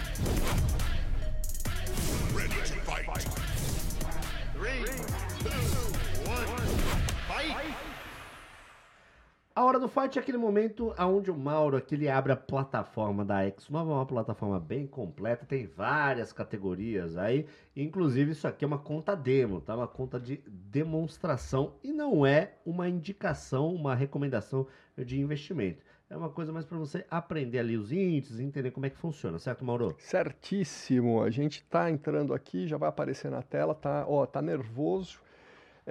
A 9.59 9.65
hora 9.65 9.77
do 9.77 9.89
fight 9.89 10.17
é 10.17 10.21
aquele 10.21 10.37
momento 10.37 10.95
onde 10.97 11.29
o 11.29 11.37
Mauro 11.37 11.75
aqui 11.75 11.93
ele 11.93 12.07
abre 12.07 12.31
a 12.31 12.37
plataforma 12.37 13.25
da 13.25 13.41
X9, 13.41 13.89
é 13.89 13.93
uma 13.93 14.05
plataforma 14.05 14.57
bem 14.57 14.87
completa, 14.87 15.45
tem 15.45 15.67
várias 15.67 16.31
categorias 16.31 17.17
aí, 17.17 17.45
inclusive 17.75 18.31
isso 18.31 18.47
aqui 18.47 18.63
é 18.63 18.67
uma 18.67 18.79
conta 18.79 19.17
demo, 19.17 19.59
tá? 19.59 19.75
Uma 19.75 19.85
conta 19.85 20.17
de 20.17 20.37
demonstração 20.47 21.73
e 21.83 21.91
não 21.91 22.25
é 22.25 22.53
uma 22.65 22.87
indicação, 22.87 23.75
uma 23.75 23.93
recomendação 23.93 24.65
de 24.97 25.19
investimento. 25.19 25.83
É 26.09 26.15
uma 26.15 26.29
coisa 26.29 26.53
mais 26.53 26.65
para 26.65 26.77
você 26.77 27.05
aprender 27.11 27.59
ali 27.59 27.75
os 27.75 27.91
índices, 27.91 28.39
entender 28.39 28.71
como 28.71 28.85
é 28.85 28.89
que 28.89 28.97
funciona, 28.97 29.37
certo, 29.39 29.65
Mauro? 29.65 29.93
Certíssimo. 29.99 31.21
A 31.21 31.29
gente 31.29 31.65
tá 31.65 31.91
entrando 31.91 32.33
aqui, 32.33 32.65
já 32.65 32.77
vai 32.77 32.87
aparecer 32.87 33.29
na 33.29 33.41
tela, 33.41 33.75
tá, 33.75 34.05
ó, 34.07 34.25
tá 34.25 34.41
nervoso. 34.41 35.19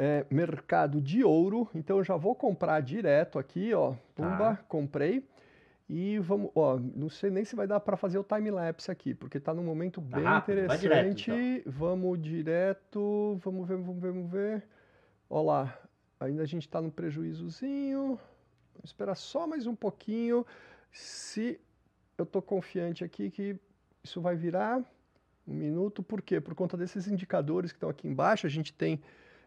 É, 0.00 0.24
mercado 0.30 1.00
de 1.00 1.24
ouro, 1.24 1.68
então 1.74 1.98
eu 1.98 2.04
já 2.04 2.14
vou 2.16 2.32
comprar 2.32 2.80
direto 2.80 3.36
aqui, 3.36 3.74
ó. 3.74 3.94
Pumba, 4.14 4.54
Tá. 4.54 4.64
comprei. 4.68 5.26
E 5.90 6.18
vamos, 6.20 6.50
ó, 6.54 6.78
não 6.78 7.08
sei 7.08 7.30
nem 7.30 7.44
se 7.44 7.56
vai 7.56 7.66
dar 7.66 7.80
para 7.80 7.96
fazer 7.96 8.16
o 8.18 8.22
time 8.22 8.48
lapse 8.50 8.90
aqui, 8.92 9.12
porque 9.12 9.40
tá 9.40 9.52
num 9.52 9.64
momento 9.64 10.00
Tá 10.02 10.16
bem 10.16 10.24
vai 10.68 10.78
direto, 10.78 10.84
interessante. 10.84 11.62
Vamos 11.66 12.20
direto, 12.20 13.40
vamos 13.42 13.66
ver, 13.66 13.76
vamos 13.78 14.00
ver, 14.00 14.12
vamos 14.12 14.30
ver. 14.30 14.62
Ó 15.28 15.42
lá, 15.42 15.76
ainda 16.20 16.42
a 16.42 16.46
gente 16.46 16.68
tá 16.68 16.80
no 16.80 16.92
prejuízozinho. 16.92 18.20
Vamos 18.74 18.90
esperar 18.90 19.16
só 19.16 19.46
mais 19.48 19.66
um 19.66 19.74
pouquinho. 19.74 20.46
Se 20.92 21.58
eu 22.16 22.24
tô 22.24 22.40
confiante 22.40 23.02
aqui 23.02 23.30
que 23.30 23.56
isso 24.04 24.20
vai 24.20 24.36
virar 24.36 24.78
um 25.46 25.54
minuto, 25.54 26.02
por 26.02 26.22
quê? 26.22 26.40
Por 26.40 26.54
conta 26.54 26.76
desses 26.76 27.08
indicadores 27.08 27.72
que 27.72 27.76
estão 27.78 27.88
aqui 27.88 28.06
embaixo, 28.06 28.46
a 28.46 28.50
gente 28.50 28.72
tem 28.72 29.00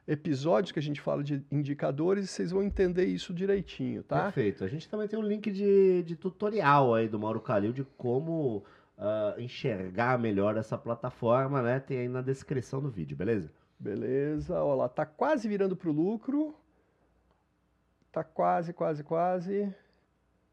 episódios 0.07 0.71
que 0.71 0.79
a 0.79 0.81
gente 0.81 0.99
fala 0.99 1.23
de 1.23 1.43
indicadores 1.51 2.25
e 2.25 2.27
vocês 2.27 2.51
vão 2.51 2.63
entender 2.63 3.05
isso 3.05 3.33
direitinho, 3.33 4.03
tá? 4.03 4.23
Perfeito. 4.23 4.63
A 4.63 4.67
gente 4.67 4.89
também 4.89 5.07
tem 5.07 5.17
um 5.17 5.23
link 5.23 5.51
de, 5.51 6.03
de 6.03 6.15
tutorial 6.15 6.93
aí 6.93 7.07
do 7.07 7.19
Mauro 7.19 7.39
Calil 7.39 7.71
de 7.71 7.83
como 7.97 8.63
ah, 8.97 9.35
enxergar 9.37 10.19
melhor 10.19 10.57
essa 10.57 10.77
plataforma, 10.77 11.61
né? 11.61 11.79
Tem 11.79 11.99
aí 11.99 12.07
na 12.07 12.21
descrição 12.21 12.81
do 12.81 12.89
vídeo, 12.89 13.15
beleza? 13.15 13.51
Beleza, 13.79 14.61
ó 14.61 14.75
lá, 14.75 14.87
tá 14.87 15.05
quase 15.05 15.47
virando 15.47 15.75
pro 15.75 15.91
lucro. 15.91 16.55
Tá 18.11 18.23
quase, 18.23 18.73
quase, 18.73 19.03
quase. 19.03 19.73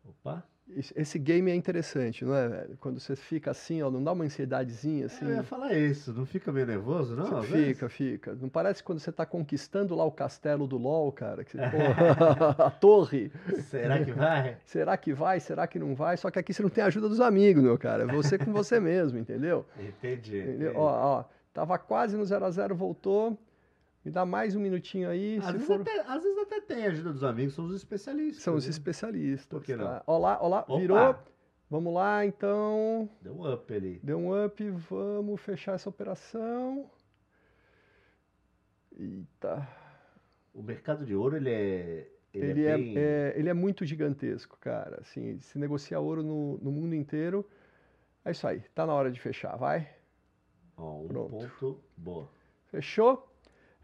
Opa. 0.04 0.44
Esse- 0.76 1.18
game 1.18 1.50
é 1.50 1.54
interessante, 1.54 2.24
não 2.24 2.34
é, 2.34 2.48
velho? 2.48 2.76
Quando 2.80 3.00
você 3.00 3.16
fica 3.16 3.50
assim, 3.50 3.82
ó, 3.82 3.90
não 3.90 4.02
dá 4.04 4.12
uma 4.12 4.24
ansiedadezinha 4.24 5.06
assim? 5.06 5.24
Eu 5.24 5.36
ia 5.36 5.42
falar 5.42 5.72
isso, 5.72 6.12
não 6.12 6.26
fica 6.26 6.52
meio 6.52 6.66
nervoso, 6.66 7.16
não? 7.16 7.42
Fica, 7.42 7.88
fica. 7.88 8.34
Não 8.34 8.48
parece 8.48 8.82
quando 8.82 8.98
você 8.98 9.10
tá 9.10 9.24
conquistando 9.24 9.94
lá 9.94 10.04
o 10.04 10.12
castelo 10.12 10.66
do 10.66 10.76
LoL, 10.76 11.10
cara? 11.10 11.42
Que 11.42 11.52
você, 11.52 11.58
pô, 12.56 12.62
a 12.62 12.70
torre. 12.70 13.32
Será 13.62 14.04
que 14.04 14.12
vai? 14.12 14.56
Será 14.64 14.96
que 14.96 15.12
vai? 15.12 15.40
Será 15.40 15.66
que 15.66 15.78
não 15.78 15.94
vai? 15.94 16.16
Só 16.16 16.30
que 16.30 16.38
aqui 16.38 16.52
você 16.52 16.62
não 16.62 16.70
tem 16.70 16.84
a 16.84 16.88
ajuda 16.88 17.08
dos 17.08 17.20
amigos, 17.20 17.62
meu 17.62 17.78
cara. 17.78 18.04
É 18.04 18.06
você 18.06 18.36
com 18.38 18.52
você 18.52 18.78
mesmo, 18.78 19.18
entendeu? 19.18 19.64
Entendi. 19.78 20.38
Entendeu? 20.38 20.70
entendi. 20.70 20.76
Ó, 20.76 21.20
ó, 21.20 21.24
tava 21.52 21.78
quase 21.78 22.16
no 22.16 22.24
0 22.24 22.44
a 22.44 22.50
0 22.50 22.76
voltou. 22.76 23.38
Me 24.08 24.12
dá 24.12 24.24
mais 24.24 24.56
um 24.56 24.60
minutinho 24.60 25.06
aí. 25.10 25.36
às, 25.36 25.52
vezes 25.52 25.66
for- 25.66 25.82
até, 25.82 26.00
às 26.00 26.22
vezes 26.22 26.38
até 26.38 26.62
tem 26.62 26.86
a 26.86 26.88
ajuda 26.88 27.12
dos 27.12 27.22
amigos, 27.22 27.52
são 27.52 27.66
os 27.66 27.74
especialistas. 27.74 28.42
São 28.42 28.54
os 28.54 28.64
né? 28.64 28.70
especialistas. 28.70 29.44
Por 29.46 29.62
que 29.62 29.76
não? 29.76 29.84
tá? 29.84 30.02
Ó 30.06 30.16
lá, 30.16 30.38
ó 30.40 30.48
lá, 30.48 30.60
Opa! 30.66 30.78
virou. 30.78 31.14
Vamos 31.68 31.92
lá, 31.92 32.24
então. 32.24 33.06
Deu 33.20 33.34
um 33.34 33.52
up 33.52 33.70
ali. 33.74 34.00
Deu 34.02 34.18
um 34.18 34.44
up, 34.46 34.66
vamos 34.88 35.38
fechar 35.42 35.74
essa 35.74 35.90
operação. 35.90 36.90
Eita. 38.98 39.68
O 40.54 40.62
mercado 40.62 41.04
de 41.04 41.14
ouro, 41.14 41.36
ele 41.36 41.50
é. 41.50 42.10
Ele, 42.32 42.46
Ele 42.50 42.64
é, 42.64 42.70
é, 42.70 42.76
bem... 42.78 42.94
é- 42.96 43.34
ele 43.36 43.48
é 43.50 43.54
muito 43.54 43.84
gigantesco, 43.84 44.56
cara. 44.58 45.02
Assim, 45.02 45.38
se 45.40 45.58
negocia 45.58 46.00
ouro 46.00 46.22
no, 46.22 46.56
no 46.62 46.72
mundo 46.72 46.94
inteiro. 46.94 47.46
É 48.24 48.30
isso 48.30 48.46
aí, 48.46 48.60
tá 48.74 48.86
na 48.86 48.94
hora 48.94 49.10
de 49.10 49.20
fechar, 49.20 49.54
vai. 49.56 49.86
Ó, 50.78 51.02
um 51.02 51.08
Pronto. 51.08 51.30
ponto. 51.30 51.80
Boa. 51.94 52.30
Fechou? 52.70 53.27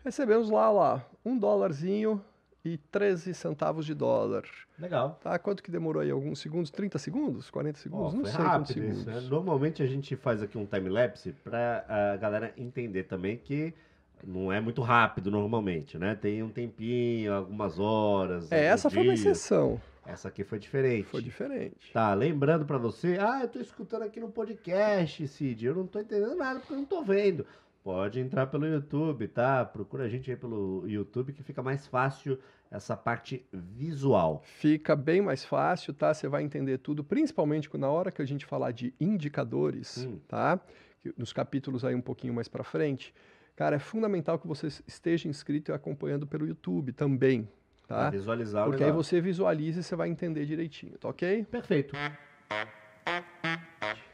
Recebemos 0.05 0.51
lá, 0.51 0.71
lá, 0.71 1.07
um 1.25 1.39
dólarzinho 1.39 2.23
e 2.65 2.77
13 2.77 3.33
centavos 3.35 3.87
de 3.87 3.95
dólar. 3.95 4.45
Legal. 4.79 5.19
Tá? 5.23 5.39
Quanto 5.39 5.63
que 5.63 5.71
demorou 5.71 6.03
aí? 6.03 6.11
Alguns 6.11 6.41
segundos? 6.41 6.71
30 6.71 6.99
segundos? 6.99 7.51
40 7.51 7.79
Ó, 7.79 7.83
segundos? 7.83 8.11
foi 8.13 8.19
Não 8.21 8.27
sei 8.27 8.45
rápido 8.45 8.71
isso, 8.71 9.01
segundos. 9.01 9.07
né? 9.07 9.21
Normalmente 9.31 9.83
a 9.83 9.87
gente 9.87 10.15
faz 10.17 10.43
aqui 10.43 10.59
um 10.59 10.67
time-lapse 10.67 11.33
pra 11.45 11.85
a 11.89 12.17
galera 12.17 12.53
entender 12.57 13.05
também 13.05 13.37
que 13.39 13.73
não 14.27 14.53
é 14.53 14.61
muito 14.61 14.83
rápido 14.83 15.31
normalmente, 15.31 15.99
né? 15.99 16.15
Tem 16.15 16.43
um 16.43 16.51
tempinho, 16.51 17.33
algumas 17.33 17.79
horas. 17.79 18.51
É, 18.53 18.65
essa 18.65 18.91
foi 18.91 19.03
uma 19.05 19.15
exceção. 19.15 19.81
Essa 20.07 20.29
aqui 20.29 20.45
foi 20.45 20.59
diferente. 20.59 21.05
Foi 21.05 21.23
diferente. 21.23 21.91
Tá, 21.93 22.13
lembrando 22.13 22.67
pra 22.67 22.77
você, 22.77 23.17
ah, 23.19 23.41
eu 23.43 23.49
tô 23.49 23.59
escutando 23.59 24.03
aqui 24.03 24.21
no 24.21 24.29
podcast, 24.29 25.27
Cid, 25.29 25.65
eu 25.65 25.75
não 25.75 25.87
tô 25.87 25.99
entendendo 25.99 26.35
nada 26.37 26.61
porque 26.61 26.75
eu 26.75 26.79
não 26.79 26.85
tô 26.85 27.03
vendo. 27.03 27.47
Pode 27.85 28.19
entrar 28.19 28.47
pelo 28.47 28.67
YouTube, 28.67 29.29
tá? 29.29 29.63
Procura 29.63 30.05
a 30.05 30.09
gente 30.09 30.31
aí 30.31 30.37
pelo 30.39 30.85
YouTube 30.89 31.35
que 31.35 31.43
fica 31.43 31.63
mais 31.63 31.87
fácil 31.87 32.39
essa 32.71 32.97
parte 32.97 33.45
visual. 33.53 34.41
Fica 34.43 34.97
bem 34.97 35.21
mais 35.21 35.45
fácil, 35.45 35.93
tá? 35.93 36.15
Você 36.15 36.27
vai 36.27 36.43
entender 36.43 36.79
tudo, 36.79 37.05
principalmente 37.05 37.69
na 37.77 37.91
hora 37.91 38.11
que 38.11 38.23
a 38.23 38.25
gente 38.25 38.47
falar 38.47 38.71
de 38.73 38.95
indicadores, 38.99 39.99
Hum. 39.99 40.19
tá? 40.27 40.59
Nos 41.19 41.31
capítulos 41.35 41.85
aí 41.85 41.95
um 41.95 42.01
pouquinho 42.01 42.33
mais 42.33 42.49
pra 42.49 42.65
frente. 42.65 43.15
Cara, 43.55 43.77
é 43.77 43.79
fundamental 43.79 44.39
que 44.39 44.47
você 44.49 44.69
esteja 44.89 45.29
inscrito 45.29 45.71
e 45.71 45.75
acompanhando 45.75 46.27
pelo 46.27 46.47
YouTube 46.47 46.91
também, 46.91 47.47
Pra 47.87 48.05
tá? 48.05 48.11
visualizar 48.11 48.67
o 48.67 48.71
Porque 48.71 48.83
aí 48.83 48.91
você 48.93 49.21
visualiza 49.21 49.81
e 49.81 49.83
você 49.83 49.95
vai 49.95 50.09
entender 50.09 50.47
direitinho, 50.47 50.97
tá 50.97 51.11
ok? 51.11 51.45
Perfeito. 51.51 51.95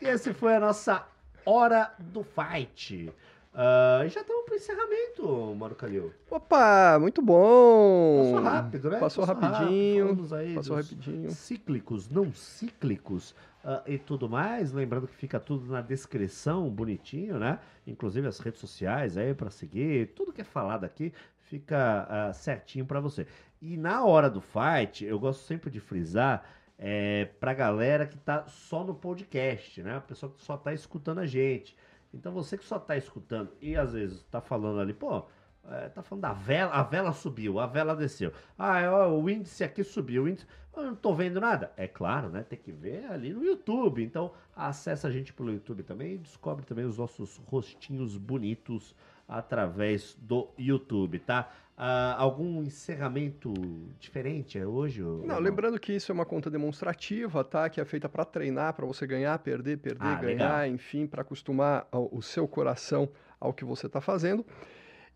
E 0.03 0.07
esse 0.07 0.35
foi 0.35 0.57
a 0.57 0.61
nossa 0.61 1.07
hora 1.47 1.95
do 2.01 2.25
fight. 2.25 3.13
E 3.53 4.09
já 4.09 4.21
estamos 4.21 4.45
pro 4.45 4.55
encerramento, 4.55 5.55
Mauro 5.57 5.75
Calil. 5.75 6.13
Opa, 6.31 6.99
muito 7.01 7.21
bom! 7.21 8.33
Passou 8.33 8.45
rápido, 8.45 8.91
né? 8.91 8.99
Passou 8.99 9.25
rapidinho, 9.25 10.05
Falamos 10.05 10.33
aí 10.33 10.55
Passou 10.55 10.77
rapidinho. 10.77 11.31
cíclicos, 11.31 12.09
não 12.09 12.33
cíclicos 12.33 13.35
ah, 13.65 13.83
e 13.87 13.99
tudo 13.99 14.29
mais. 14.29 14.73
Lembrando 14.73 15.09
que 15.09 15.17
fica 15.17 15.41
tudo 15.41 15.71
na 15.71 15.81
descrição, 15.81 16.71
bonitinho, 16.71 17.39
né? 17.39 17.59
Inclusive 17.87 18.29
as 18.29 18.39
redes 18.39 18.61
sociais 18.61 19.17
aí 19.17 19.35
para 19.35 19.51
seguir. 19.51 20.13
Tudo 20.15 20.33
que 20.33 20.41
é 20.41 20.45
falado 20.45 20.85
aqui 20.85 21.13
fica 21.41 22.07
ah, 22.09 22.33
certinho 22.33 22.87
para 22.87 23.01
você. 23.01 23.27
E 23.61 23.77
na 23.77 24.05
hora 24.05 24.31
do 24.31 24.41
fight, 24.41 25.05
eu 25.05 25.19
gosto 25.19 25.43
sempre 25.43 25.71
de 25.71 25.81
frisar 25.81 26.45
é, 26.79 27.27
pra 27.39 27.53
galera 27.53 28.07
que 28.07 28.17
tá 28.17 28.47
só 28.47 28.85
no 28.85 28.95
podcast, 28.95 29.83
né? 29.83 29.97
A 29.97 30.01
pessoa 30.01 30.33
que 30.33 30.41
só 30.41 30.57
tá 30.57 30.73
escutando 30.73 31.19
a 31.19 31.27
gente. 31.27 31.77
Então 32.13 32.33
você 32.33 32.59
que 32.59 32.65
só 32.65 32.79
tá 32.79 32.97
escutando 32.97 33.53
e 33.61 33.77
às 33.77 33.93
vezes 33.93 34.23
tá 34.25 34.41
falando 34.41 34.81
ali, 34.81 34.93
pô, 34.93 35.25
é, 35.69 35.89
tá 35.89 36.03
falando 36.03 36.23
da 36.23 36.33
vela, 36.33 36.73
a 36.73 36.83
vela 36.83 37.13
subiu, 37.13 37.59
a 37.61 37.67
vela 37.67 37.95
desceu. 37.95 38.33
Ah, 38.59 38.81
ó, 38.91 39.13
o 39.13 39.29
índice 39.29 39.63
aqui 39.63 39.85
subiu, 39.85 40.25
o 40.25 40.29
índice. 40.29 40.47
Eu 40.77 40.85
não 40.85 40.95
tô 40.95 41.13
vendo 41.13 41.41
nada. 41.41 41.73
É 41.77 41.87
claro, 41.87 42.29
né? 42.29 42.43
Tem 42.43 42.59
que 42.59 42.73
ver 42.73 43.05
ali 43.07 43.33
no 43.33 43.45
YouTube. 43.45 44.03
Então, 44.03 44.33
acessa 44.55 45.09
a 45.09 45.11
gente 45.11 45.33
pelo 45.33 45.53
YouTube 45.53 45.83
também 45.83 46.15
e 46.15 46.19
descobre 46.19 46.65
também 46.65 46.85
os 46.85 46.97
nossos 46.97 47.37
rostinhos 47.47 48.17
bonitos 48.17 48.95
através 49.29 50.17
do 50.21 50.49
YouTube, 50.59 51.19
tá? 51.21 51.51
Ah, 51.83 52.15
algum 52.19 52.63
encerramento 52.63 53.55
diferente 53.99 54.63
hoje? 54.63 55.01
Não, 55.01 55.37
ou 55.37 55.41
lembrando 55.41 55.81
que 55.81 55.95
isso 55.95 56.13
é 56.13 56.15
uma 56.15 56.27
conta 56.27 56.51
demonstrativa, 56.51 57.43
tá? 57.43 57.71
Que 57.71 57.81
é 57.81 57.85
feita 57.87 58.07
para 58.07 58.23
treinar, 58.23 58.75
para 58.75 58.85
você 58.85 59.07
ganhar, 59.07 59.39
perder, 59.39 59.79
perder, 59.79 60.07
Ah, 60.07 60.15
ganhar, 60.17 60.61
legal. 60.61 60.67
enfim, 60.67 61.07
para 61.07 61.23
acostumar 61.23 61.89
o 61.91 62.21
seu 62.21 62.47
coração 62.47 63.09
ao 63.41 63.55
que 63.55 63.65
você 63.65 63.87
está 63.87 63.99
fazendo. 63.99 64.45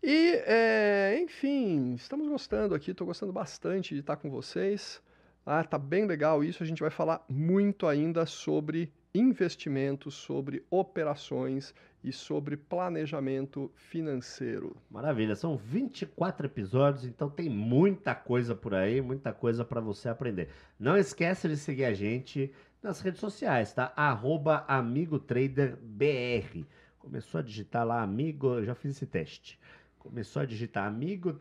E, 0.01 0.41
é, 0.47 1.19
enfim, 1.21 1.93
estamos 1.93 2.27
gostando 2.27 2.73
aqui, 2.73 2.89
estou 2.89 3.05
gostando 3.05 3.31
bastante 3.31 3.93
de 3.93 3.99
estar 3.99 4.15
com 4.15 4.31
vocês. 4.31 4.99
Ah, 5.45 5.63
tá 5.63 5.77
bem 5.77 6.07
legal 6.07 6.43
isso. 6.43 6.63
A 6.63 6.65
gente 6.65 6.81
vai 6.81 6.89
falar 6.89 7.23
muito 7.29 7.85
ainda 7.85 8.25
sobre 8.25 8.91
investimentos, 9.15 10.13
sobre 10.13 10.63
operações 10.69 11.73
e 12.03 12.11
sobre 12.11 12.57
planejamento 12.57 13.71
financeiro. 13.75 14.75
Maravilha, 14.91 15.35
são 15.35 15.57
24 15.57 16.45
episódios, 16.45 17.05
então 17.05 17.29
tem 17.29 17.49
muita 17.49 18.13
coisa 18.13 18.53
por 18.53 18.75
aí, 18.75 19.01
muita 19.01 19.33
coisa 19.33 19.63
para 19.65 19.81
você 19.81 20.09
aprender. 20.09 20.49
Não 20.79 20.97
esquece 20.97 21.47
de 21.47 21.57
seguir 21.57 21.85
a 21.85 21.93
gente 21.93 22.51
nas 22.83 23.01
redes 23.01 23.19
sociais, 23.19 23.73
tá? 23.73 23.91
Arroba 23.95 24.65
AmigoTraderBR. 24.67 26.65
Começou 26.99 27.39
a 27.39 27.43
digitar 27.43 27.85
lá 27.85 28.01
amigo, 28.01 28.55
eu 28.55 28.65
já 28.65 28.75
fiz 28.75 28.91
esse 28.91 29.05
teste. 29.05 29.59
Começou 30.05 30.43
a 30.43 30.45
digitar 30.45 30.85
amigo, 30.85 31.35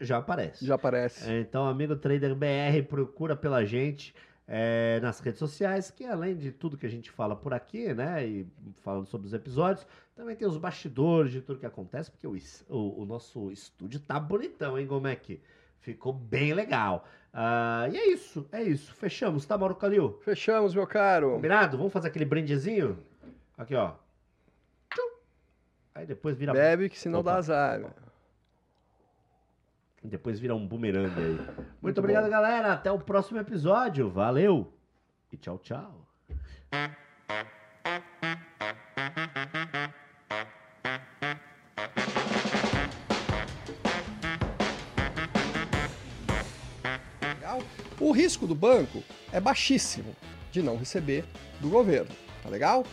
já 0.00 0.18
aparece. 0.18 0.64
Já 0.64 0.76
aparece. 0.76 1.28
Então, 1.32 1.66
amigo 1.66 1.96
Trader 1.96 2.36
BR, 2.36 2.86
procura 2.88 3.34
pela 3.34 3.64
gente 3.64 4.14
é, 4.48 5.00
nas 5.02 5.18
redes 5.20 5.38
sociais, 5.38 5.90
que 5.90 6.04
além 6.04 6.36
de 6.36 6.52
tudo 6.52 6.76
que 6.76 6.86
a 6.86 6.90
gente 6.90 7.10
fala 7.10 7.34
por 7.34 7.52
aqui, 7.52 7.92
né, 7.92 8.24
e 8.26 8.46
falando 8.82 9.06
sobre 9.06 9.26
os 9.26 9.32
episódios, 9.34 9.86
também 10.14 10.36
tem 10.36 10.46
os 10.46 10.56
bastidores 10.56 11.32
de 11.32 11.40
tudo 11.40 11.58
que 11.58 11.66
acontece, 11.66 12.10
porque 12.10 12.26
o, 12.26 12.36
o- 12.68 13.02
o 13.02 13.04
nosso 13.04 13.50
estúdio 13.50 13.98
tá 14.00 14.18
bonitão, 14.20 14.78
hein, 14.78 14.86
Gomec? 14.86 15.40
Ficou 15.80 16.12
bem 16.12 16.52
legal. 16.54 17.06
Ah, 17.32 17.86
e 17.92 17.96
é 17.96 18.08
isso, 18.12 18.48
é 18.50 18.62
isso. 18.62 18.94
Fechamos, 18.94 19.44
tá, 19.44 19.58
Mauro 19.58 19.74
Calil? 19.74 20.18
Fechamos, 20.24 20.74
meu 20.74 20.86
caro. 20.86 21.32
Combinado? 21.32 21.76
Vamos 21.76 21.92
fazer 21.92 22.08
aquele 22.08 22.24
brindezinho? 22.24 22.98
Aqui, 23.58 23.74
ó. 23.74 23.92
Aí 25.94 26.04
depois 26.06 26.36
vira, 26.36 26.52
Bebe 26.52 26.88
que 26.90 26.98
senão 26.98 27.20
Opa. 27.20 27.32
dá 27.32 27.36
azar. 27.38 27.80
Depois 30.06 30.38
vira 30.38 30.54
um 30.54 30.66
bumerangue 30.66 31.18
aí. 31.20 31.34
Muito, 31.34 31.64
Muito 31.82 31.98
obrigado, 31.98 32.24
bom. 32.24 32.30
galera. 32.30 32.72
Até 32.72 32.90
o 32.90 32.98
próximo 32.98 33.38
episódio. 33.38 34.08
Valeu 34.10 34.72
e 35.32 35.36
tchau, 35.36 35.58
tchau. 35.58 36.06
Legal? 47.22 47.62
O 48.00 48.12
risco 48.12 48.46
do 48.46 48.54
banco 48.54 49.02
é 49.32 49.40
baixíssimo 49.40 50.14
de 50.50 50.62
não 50.62 50.76
receber 50.76 51.24
do 51.60 51.68
governo, 51.68 52.10
tá 52.42 52.48
legal? 52.48 52.84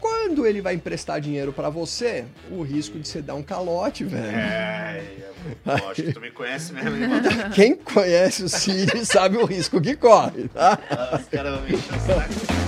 Quando 0.00 0.46
ele 0.46 0.62
vai 0.62 0.74
emprestar 0.74 1.20
dinheiro 1.20 1.52
pra 1.52 1.68
você, 1.68 2.24
o 2.50 2.62
risco 2.62 2.98
de 2.98 3.06
você 3.06 3.20
dar 3.20 3.34
um 3.34 3.42
calote, 3.42 4.04
velho. 4.04 4.24
É, 4.34 5.19
acho 5.66 6.02
que 6.02 6.12
tu 6.12 6.20
me 6.20 6.30
conhece 6.30 6.72
mesmo, 6.72 6.96
hein? 6.96 7.10
Quem 7.54 7.74
conhece 7.76 8.44
o 8.44 8.48
Siri 8.48 9.04
sabe 9.04 9.36
o 9.36 9.44
risco 9.44 9.80
que 9.80 9.96
corre, 9.96 10.48
tá? 10.48 10.78
Os 11.18 11.26
caras 11.28 11.54
vão 11.54 11.62
me 11.62 11.74
encher 11.74 11.94
o 11.94 12.00
saco. 12.00 12.59